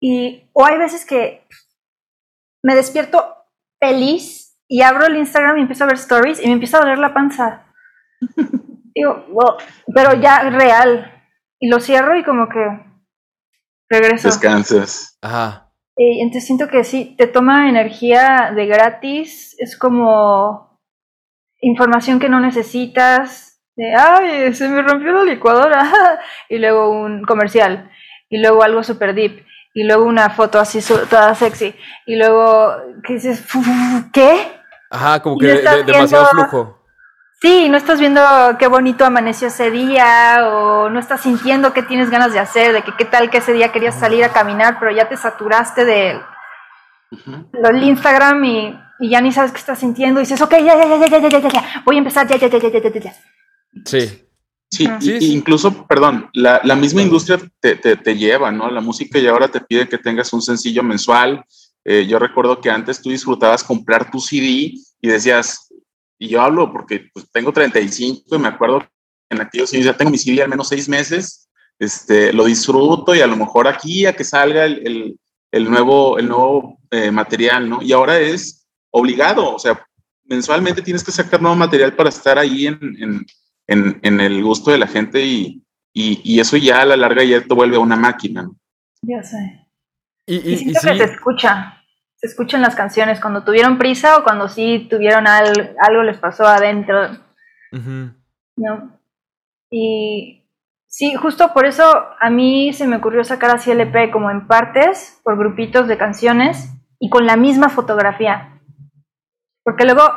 [0.01, 1.47] y o hay veces que
[2.64, 3.37] me despierto
[3.79, 6.99] feliz y abro el Instagram y empiezo a ver stories y me empieza a doler
[6.99, 7.66] la panza.
[8.95, 9.57] Digo, wow,
[9.95, 11.14] pero ya real.
[11.65, 12.61] Y lo cierro y como que
[13.89, 14.29] regreso.
[14.29, 15.17] Descansas.
[15.23, 15.71] Ajá.
[15.97, 20.79] Y entonces siento que sí, te toma energía de gratis, es como
[21.62, 25.91] información que no necesitas, de, ay, se me rompió la licuadora,
[26.51, 27.91] y luego un comercial,
[28.29, 29.43] y luego algo super deep,
[29.73, 32.75] y luego una foto así su- toda sexy, y luego,
[33.07, 33.43] ¿qué dices?
[34.12, 34.49] ¿Qué?
[34.91, 36.84] Ajá, como que de- demasiado viendo- flujo.
[37.45, 38.22] Sí, no estás viendo
[38.59, 42.80] qué bonito amaneció ese día o no estás sintiendo qué tienes ganas de hacer, de
[42.82, 46.18] que qué tal que ese día querías salir a caminar, pero ya te saturaste de
[47.82, 50.97] Instagram y, y ya ni sabes qué estás sintiendo y dices, ok, ya, ya, ya,
[51.07, 53.01] ya, ya, ya, ya, ya, voy a empezar, ya, ya, ya, ya, ya, ya, ya,
[53.01, 53.14] ya.
[53.84, 54.20] Sí.
[54.70, 54.99] Sí, Ah.
[55.20, 58.70] incluso, perdón, la, la misma industria te, te- te lleva, ¿no?
[58.70, 61.45] La música y ahora te pide que tengas un sencillo mensual.
[61.84, 64.72] Eh, yo recuerdo que antes tú disfrutabas comprar tu CD
[65.03, 65.64] y decías,
[66.19, 68.87] y yo hablo porque pues, tengo 35 y me acuerdo que
[69.31, 71.49] en aquellos años ya tengo mi CD al menos seis meses,
[71.79, 75.21] este, lo disfruto y a lo mejor aquí a que salga el, el-
[75.53, 77.81] el nuevo, el nuevo eh, material, ¿no?
[77.81, 79.81] Y ahora es obligado, o sea,
[80.25, 83.27] mensualmente tienes que sacar nuevo material para estar ahí en, en-
[83.69, 85.62] en, en el gusto de la gente y,
[85.93, 88.43] y, y eso ya a la larga ya te vuelve una máquina.
[88.43, 88.57] ¿no?
[89.03, 89.65] Ya sé.
[90.27, 91.84] Y, Y, y- y siento sí, que se escucha,
[92.25, 96.47] se escuchan las canciones cuando tuvieron prisa o cuando sí tuvieron al- algo les pasó
[96.47, 97.11] adentro.
[98.57, 98.99] ¿no?
[99.70, 100.49] Y
[100.87, 101.85] sí, justo por eso
[102.18, 105.99] a mí se me ocurrió sacar así el EP como en partes, por grupitos de
[105.99, 108.59] canciones y con la misma fotografía.
[109.62, 110.09] Porque luego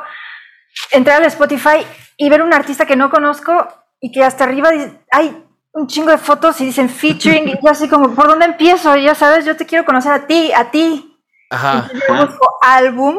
[0.91, 1.85] entrar al Spotify
[2.15, 3.67] y ver un artista que no conozco
[3.99, 4.69] y que hasta arriba
[5.11, 5.43] hay
[5.73, 8.95] un chingo de fotos y dicen featuring y yo así como, ¿por dónde empiezo?
[8.95, 11.16] Y ya sabes, yo te quiero conocer a ti, a ti.
[11.49, 11.89] Ajá.
[11.91, 13.17] Entonces yo busco álbum,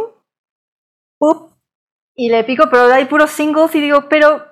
[1.21, 1.49] up,
[2.15, 4.45] y le pico, pero hay puros singles y digo, pero,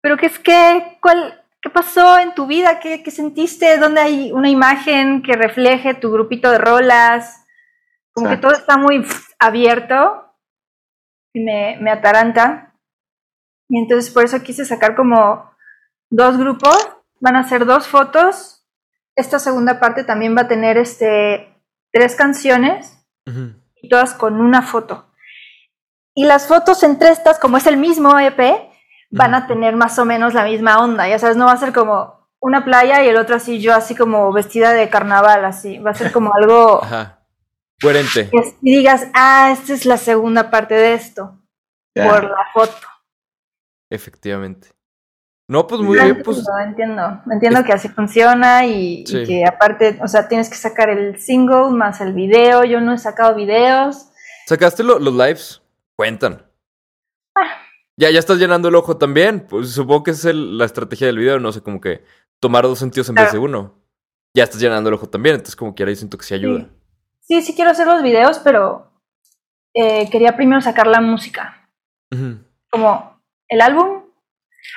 [0.00, 0.98] pero ¿qué es que?
[1.00, 2.78] ¿Cuál, ¿Qué pasó en tu vida?
[2.78, 3.78] ¿Qué, qué sentiste?
[3.78, 7.44] ¿Dónde hay una imagen que refleje tu grupito de rolas?
[8.12, 8.48] Como que Exacto.
[8.48, 9.04] todo está muy
[9.40, 10.34] abierto
[11.34, 12.76] y me, me ataranta.
[13.68, 15.50] Y entonces por eso quise sacar como
[16.10, 16.96] dos grupos.
[17.20, 18.64] Van a ser dos fotos.
[19.16, 21.57] Esta segunda parte también va a tener este
[21.92, 22.98] tres canciones
[23.82, 25.06] y todas con una foto.
[26.14, 28.40] Y las fotos entre estas, como es el mismo EP,
[29.10, 31.08] van a tener más o menos la misma onda.
[31.08, 33.94] Ya sabes, no va a ser como una playa y el otro así, yo así
[33.94, 35.78] como vestida de carnaval, así.
[35.78, 37.18] Va a ser como algo Ajá.
[37.80, 38.28] Coherente.
[38.30, 41.40] que así digas, ah, esta es la segunda parte de esto,
[41.94, 42.86] por la foto.
[43.90, 44.70] Efectivamente.
[45.50, 46.20] No, pues muy Bien.
[46.22, 46.44] pues.
[46.66, 51.70] entiendo, entiendo que así funciona y, que aparte, o sea, tienes que sacar el single
[51.70, 52.64] más el video.
[52.64, 54.10] Yo no he sacado videos.
[54.46, 55.62] ¿Sacaste lo- los lives?
[55.96, 56.42] Cuentan.
[57.34, 57.48] Ah.
[57.96, 59.46] Ya, ya estás llenando el ojo también.
[59.48, 62.04] Pues supongo que esa es el- la estrategia del video, no sé, como que
[62.40, 63.74] tomar dos sentidos en vez de uno.
[64.36, 66.68] Ya estás llenando el ojo también, entonces como quiera yo siento que sí ayuda.
[67.20, 68.92] Sí, sí quiero hacer los videos, pero
[69.74, 71.68] eh, quería primero sacar la música.
[72.70, 73.18] Como
[73.48, 74.02] el álbum.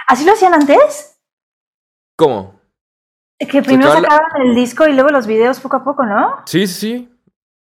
[0.08, 1.20] ¿Así lo hacían antes?
[2.16, 2.60] ¿Cómo?
[3.40, 6.38] Que primero Sacaban el disco y luego los videos poco a poco, ¿no?
[6.46, 7.10] Sí, sí, sí.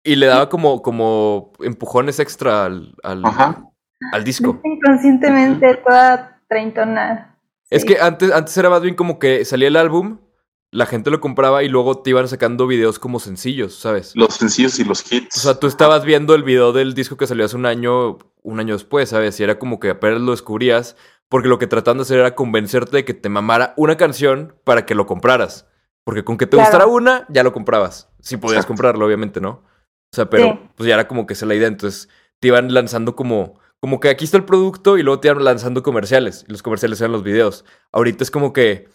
[0.04, 3.64] Y le daba como, como empujones extra al, al, Ajá.
[4.12, 4.60] al disco.
[4.64, 7.38] Inconscientemente, toda treintona.
[7.68, 10.18] Es que antes, antes era más bien como que salía el álbum,
[10.70, 14.12] la gente lo compraba y luego te iban sacando videos como sencillos, ¿sabes?
[14.14, 15.34] Los sencillos y los O hits.
[15.42, 18.74] sea, tú estabas viendo el video del disco que salió hace un año, un año
[18.74, 19.38] después, ¿sabes?
[19.40, 20.96] Y era como que apenas lo descubrías,
[21.28, 24.86] porque lo que trataban de hacer era convencerte de que te mamara una canción para
[24.86, 25.66] que lo compraras.
[26.04, 26.66] Porque con que te Claro.
[26.70, 28.08] gustara una, ya lo comprabas.
[28.20, 28.68] Si podías Exacto.
[28.68, 29.50] comprarlo, obviamente, ¿no?
[30.12, 30.68] O sea, pero Sí.
[30.76, 31.66] pues ya era como que esa es la idea.
[31.68, 32.08] Entonces
[32.38, 35.82] te iban lanzando como, como que aquí está el producto y luego te iban lanzando
[35.82, 36.44] comerciales.
[36.46, 37.64] Y los comerciales eran los videos.
[37.92, 38.88] Ahorita es como que,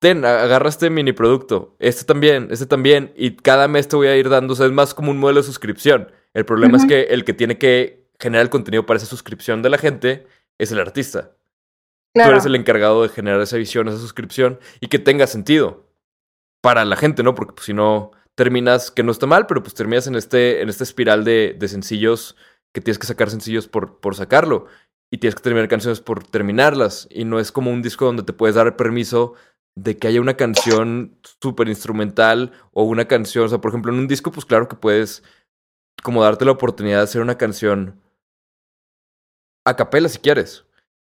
[0.00, 4.16] ten, agarra este mini producto, este también, este también, y cada mes te voy a
[4.16, 6.10] ir dando, o sea, es más como un modelo de suscripción.
[6.34, 9.70] El problema es que el que tiene que generar el contenido para esa suscripción de
[9.70, 10.26] la gente
[10.58, 11.30] es el artista.
[12.24, 15.86] Tú eres el encargado de generar esa visión, esa suscripción y que tenga sentido
[16.62, 17.34] para la gente, ¿no?
[17.34, 20.68] Porque pues, si no terminas, que no está mal, pero pues terminas en este, en
[20.68, 22.36] esta espiral de, de sencillos
[22.72, 24.66] que tienes que sacar sencillos por, por sacarlo
[25.10, 28.32] y tienes que terminar canciones por terminarlas y no es como un disco donde te
[28.32, 29.34] puedes dar permiso
[29.74, 33.98] de que haya una canción súper instrumental o una canción, o sea, por ejemplo, en
[33.98, 35.22] un disco, pues claro que puedes
[36.02, 38.00] como darte la oportunidad de hacer una canción
[39.64, 40.65] a capela si quieres.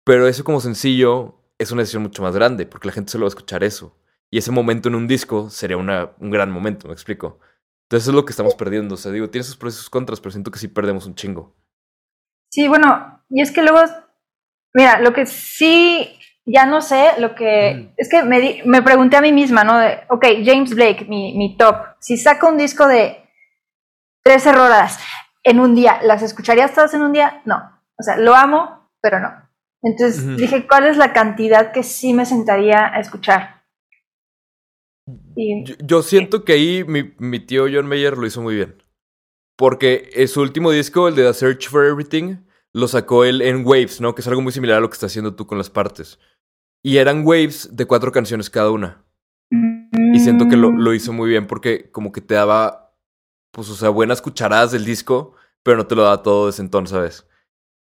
[0.05, 3.28] Pero eso como sencillo es una decisión mucho más grande, porque la gente solo va
[3.28, 3.96] a escuchar eso.
[4.30, 7.38] Y ese momento en un disco sería una, un gran momento, me explico.
[7.88, 8.94] Entonces es lo que estamos perdiendo.
[8.94, 11.14] O sea, digo, tiene sus pros y sus contras, pero siento que sí perdemos un
[11.14, 11.55] chingo.
[12.50, 13.80] Sí, bueno, y es que luego,
[14.74, 19.16] mira, lo que sí, ya no sé, lo que, es que me, di- me pregunté
[19.16, 19.78] a mí misma, ¿no?
[19.78, 23.22] De, ok, James Blake, mi, mi top, si saca un disco de
[24.24, 24.98] 13 rolas
[25.44, 27.42] en un día, ¿las escucharías todas en un día?
[27.44, 27.80] No.
[27.98, 29.41] O sea, lo amo, pero no.
[29.83, 33.64] Entonces dije, ¿cuál es la cantidad que sí me sentaría a escuchar?
[35.35, 38.80] Y, Yo, yo siento que ahí mi, mi tío John Mayer lo hizo muy bien.
[39.57, 42.37] Porque su último disco, el de The Search for Everything,
[42.72, 44.14] lo sacó él en Waves, ¿no?
[44.14, 46.18] Que es algo muy similar a lo que estás haciendo tú con las partes.
[46.83, 49.05] Y eran Waves de cuatro canciones cada una.
[49.51, 52.95] Y siento que lo, lo hizo muy bien porque como que te daba,
[53.51, 56.87] pues, o sea, buenas cucharadas del disco, pero no te lo daba todo de sentón,
[56.87, 57.26] ¿sabes?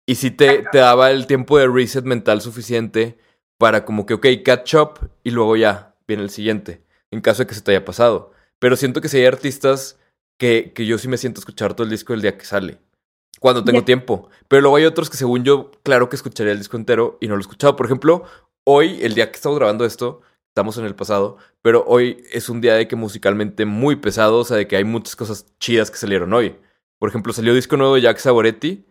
[0.05, 3.17] Y sí te, te daba el tiempo de reset mental suficiente
[3.57, 7.47] para como que, ok, catch up y luego ya viene el siguiente, en caso de
[7.47, 8.31] que se te haya pasado.
[8.59, 9.99] Pero siento que si hay artistas
[10.37, 12.79] que, que yo sí me siento a escuchar todo el disco el día que sale,
[13.39, 14.29] cuando tengo tiempo.
[14.47, 17.35] Pero luego hay otros que según yo, claro que escucharía el disco entero y no
[17.35, 17.75] lo he escuchado.
[17.75, 18.23] Por ejemplo,
[18.63, 22.61] hoy, el día que estamos grabando esto, estamos en el pasado, pero hoy es un
[22.61, 25.97] día de que musicalmente muy pesado, o sea, de que hay muchas cosas chidas que
[25.97, 26.55] salieron hoy.
[26.97, 28.85] Por ejemplo, salió disco nuevo de Jack Saboretti,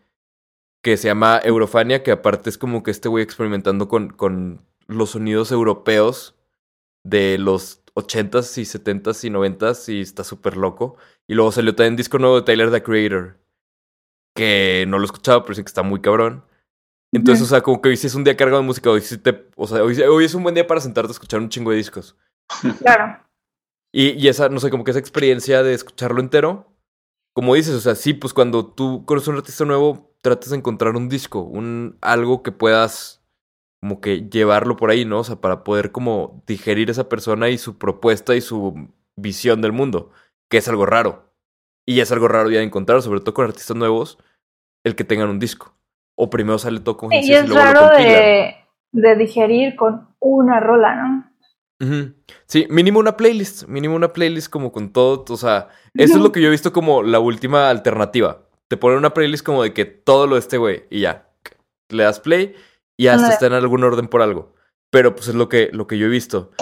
[0.85, 5.11] que se llama Eurofania, que aparte es como que este güey experimentando con, con los
[5.11, 6.37] sonidos europeos
[7.03, 10.97] de los 80s y 70s y 90s y está súper loco.
[11.27, 13.39] Y luego salió también disco nuevo de Tyler, The Creator,
[14.37, 16.45] que no lo he escuchado, pero sí que está muy cabrón.
[17.15, 19.17] Entonces, o sea, como que hoy sí es un día cargado de música, hoy sí
[19.17, 21.71] te, o sea, hoy, hoy es un buen día para sentarte a escuchar un chingo
[21.71, 22.15] de discos.
[22.81, 23.25] Claro.
[23.91, 26.74] Y, y esa, no sé, como que esa experiencia de escucharlo entero,
[27.35, 30.57] como dices, o sea, sí, pues cuando tú conoces a un artista nuevo, tratas de
[30.57, 33.23] encontrar un disco, un algo que puedas
[33.81, 35.19] como que llevarlo por ahí, ¿no?
[35.19, 39.73] O sea, para poder como digerir esa persona y su propuesta y su visión del
[39.73, 40.11] mundo,
[40.49, 41.35] que es algo raro.
[41.87, 44.17] Y es algo raro ya de encontrar, sobre todo con artistas nuevos,
[44.85, 45.75] el que tengan un disco.
[46.17, 48.55] O primero sale todo con Y sencillos es luego raro de,
[48.93, 51.34] de digerir con una rola, ¿no?
[52.47, 56.33] Sí, mínimo una playlist, mínimo una playlist como con todo, o sea, eso es lo
[56.33, 58.43] que yo he visto como la última alternativa.
[58.69, 61.29] Te ponen una playlist como de que todo lo de este güey y ya,
[61.91, 62.55] le das play
[62.97, 63.35] y hasta Ándale.
[63.35, 64.55] está en algún orden por algo.
[64.91, 66.53] Pero pues es lo que, lo que yo he visto.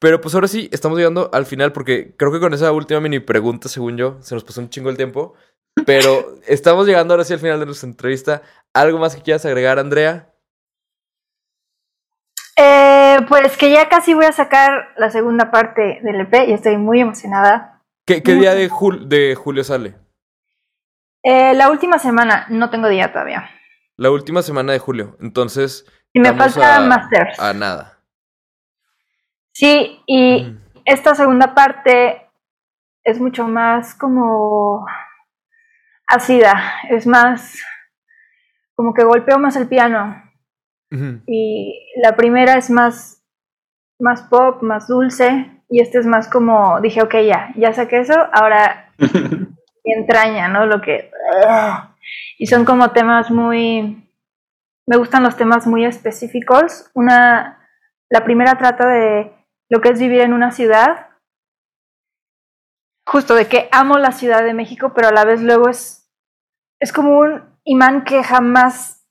[0.00, 3.20] Pero pues ahora sí, estamos llegando al final porque creo que con esa última mini
[3.20, 5.34] pregunta, según yo, se nos pasó un chingo el tiempo.
[5.86, 8.42] Pero estamos llegando ahora sí al final de nuestra entrevista.
[8.74, 10.31] ¿Algo más que quieras agregar, Andrea?
[13.12, 16.76] Eh, pues que ya casi voy a sacar la segunda parte del EP y estoy
[16.78, 17.82] muy emocionada.
[18.06, 19.94] ¿Qué, qué día de, jul- de julio sale?
[21.22, 23.48] Eh, la última semana, no tengo día todavía.
[23.96, 25.16] La última semana de julio.
[25.20, 27.38] Entonces, Y me falta a- Masters.
[27.38, 27.98] a nada.
[29.52, 30.56] Sí, y
[30.86, 32.28] esta segunda parte
[33.04, 34.86] es mucho más como
[36.06, 37.58] ácida, es más
[38.74, 40.22] como que golpeo más el piano.
[41.26, 43.22] Y la primera es más,
[43.98, 45.62] más pop, más dulce.
[45.68, 48.92] Y este es más como, dije, ok, ya, ya saqué eso, ahora
[49.84, 50.66] entraña, ¿no?
[50.66, 51.10] Lo que...
[52.38, 54.10] Y son como temas muy...
[54.86, 56.90] Me gustan los temas muy específicos.
[56.94, 57.58] Una...
[58.10, 59.32] La primera trata de
[59.70, 61.08] lo que es vivir en una ciudad.
[63.06, 66.10] Justo de que amo la Ciudad de México, pero a la vez luego es...
[66.80, 69.01] Es como un imán que jamás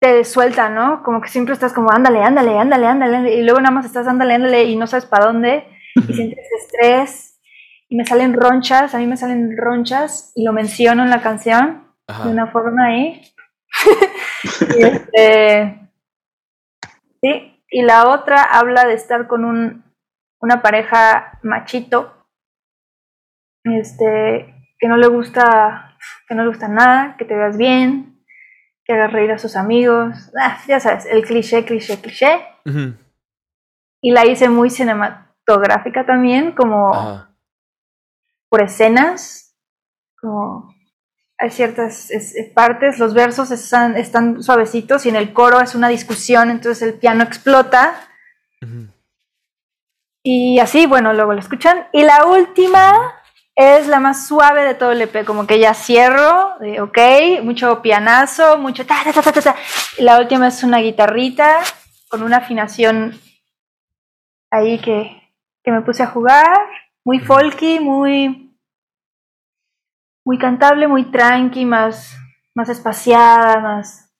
[0.00, 1.02] te suelta, ¿no?
[1.02, 4.08] Como que siempre estás como, ándale, ándale, ándale, ándale, ándale", y luego nada más estás
[4.08, 7.40] ándale, ándale, y no sabes para dónde, y sientes estrés,
[7.88, 11.86] y me salen ronchas, a mí me salen ronchas, y lo menciono en la canción,
[12.08, 12.24] Ajá.
[12.24, 13.22] de una forma ahí.
[14.78, 15.80] y este,
[17.22, 19.84] sí, y la otra habla de estar con un,
[20.40, 22.26] una pareja machito,
[23.64, 25.94] este, que no le gusta,
[26.26, 28.09] que no le gusta nada, que te veas bien,
[28.90, 32.44] que hagas reír a sus amigos, ah, ya sabes, el cliché, cliché, cliché.
[34.02, 37.30] Y la hice muy cinematográfica también, como Ajá.
[38.48, 39.54] por escenas,
[40.20, 40.74] como
[41.38, 45.88] hay ciertas es- partes, los versos están, están suavecitos y en el coro es una
[45.88, 47.94] discusión, entonces el piano explota
[50.24, 51.86] y así, bueno, luego lo escuchan.
[51.92, 52.92] Y la última
[53.54, 56.98] es la más suave de todo el EP, como que ya cierro, de, ok,
[57.42, 59.56] mucho pianazo, mucho ta, ta, ta, ta, ta,
[59.98, 61.60] la última es una guitarrita
[62.08, 63.20] con una afinación
[64.50, 65.30] ahí que,
[65.62, 66.56] que me puse a jugar,
[67.04, 68.50] muy folky, muy
[70.24, 72.16] muy cantable, muy tranqui, más,
[72.54, 74.14] más espaciada, más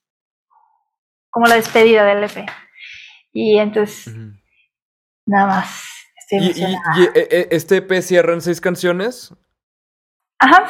[1.29, 2.49] como la despedida del EP.
[3.31, 4.13] Y entonces,
[5.25, 6.00] nada más,
[6.31, 6.63] ¿Y, y-
[6.97, 9.33] y, eh, eh, este EP cierra en seis canciones?
[10.39, 10.67] Ajá,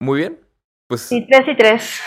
[0.00, 0.40] Muy bien.
[0.88, 2.00] Pues sí, tres y tres.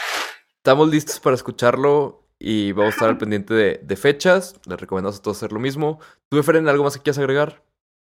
[0.58, 4.56] estamos listos para escucharlo y vamos a estar al pendiente de, de fechas.
[4.66, 6.00] Les recomendamos a todos hacer lo mismo.
[6.30, 7.64] ¿Tú, Efren, algo más que quieras agregar?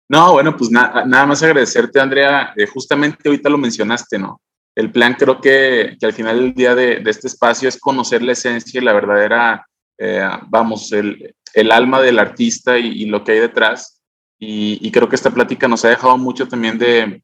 [0.09, 2.53] No, bueno, pues na- nada más agradecerte, Andrea.
[2.55, 4.41] Eh, justamente ahorita lo mencionaste, ¿no?
[4.75, 8.21] El plan creo que, que al final del día de, de este espacio es conocer
[8.21, 13.33] la esencia y la verdadera, eh, vamos, el, el alma del artista y, lo que
[13.33, 14.01] hay detrás.
[14.39, 17.23] Y, creo que esta plática nos ha dejado mucho también de,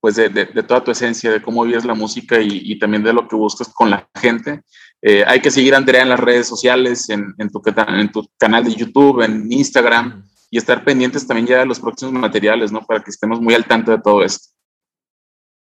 [0.00, 3.28] pues de, de- toda tu esencia, de cómo vives la música y, también de lo
[3.28, 4.62] que buscas con la gente.
[5.02, 8.64] Eh, hay que seguir a Andrea en las redes sociales, en, tu, en tu canal
[8.64, 12.80] de YouTube, en Instagram y estar pendientes también ya de los próximos materiales, ¿no?
[12.86, 14.53] Para que estemos muy al tanto de todo esto.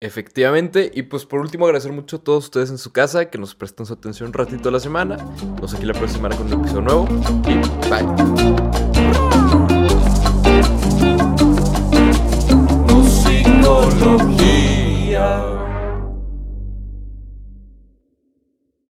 [0.02, 3.54] Efectivamente, y pues por último agradecer mucho a todos ustedes en su casa que nos
[3.54, 5.18] prestan su atención un ratito a la semana.
[5.60, 7.08] Nos aquí la próxima semana con un episodio nuevo
[7.46, 7.56] y
[7.90, 8.06] bye.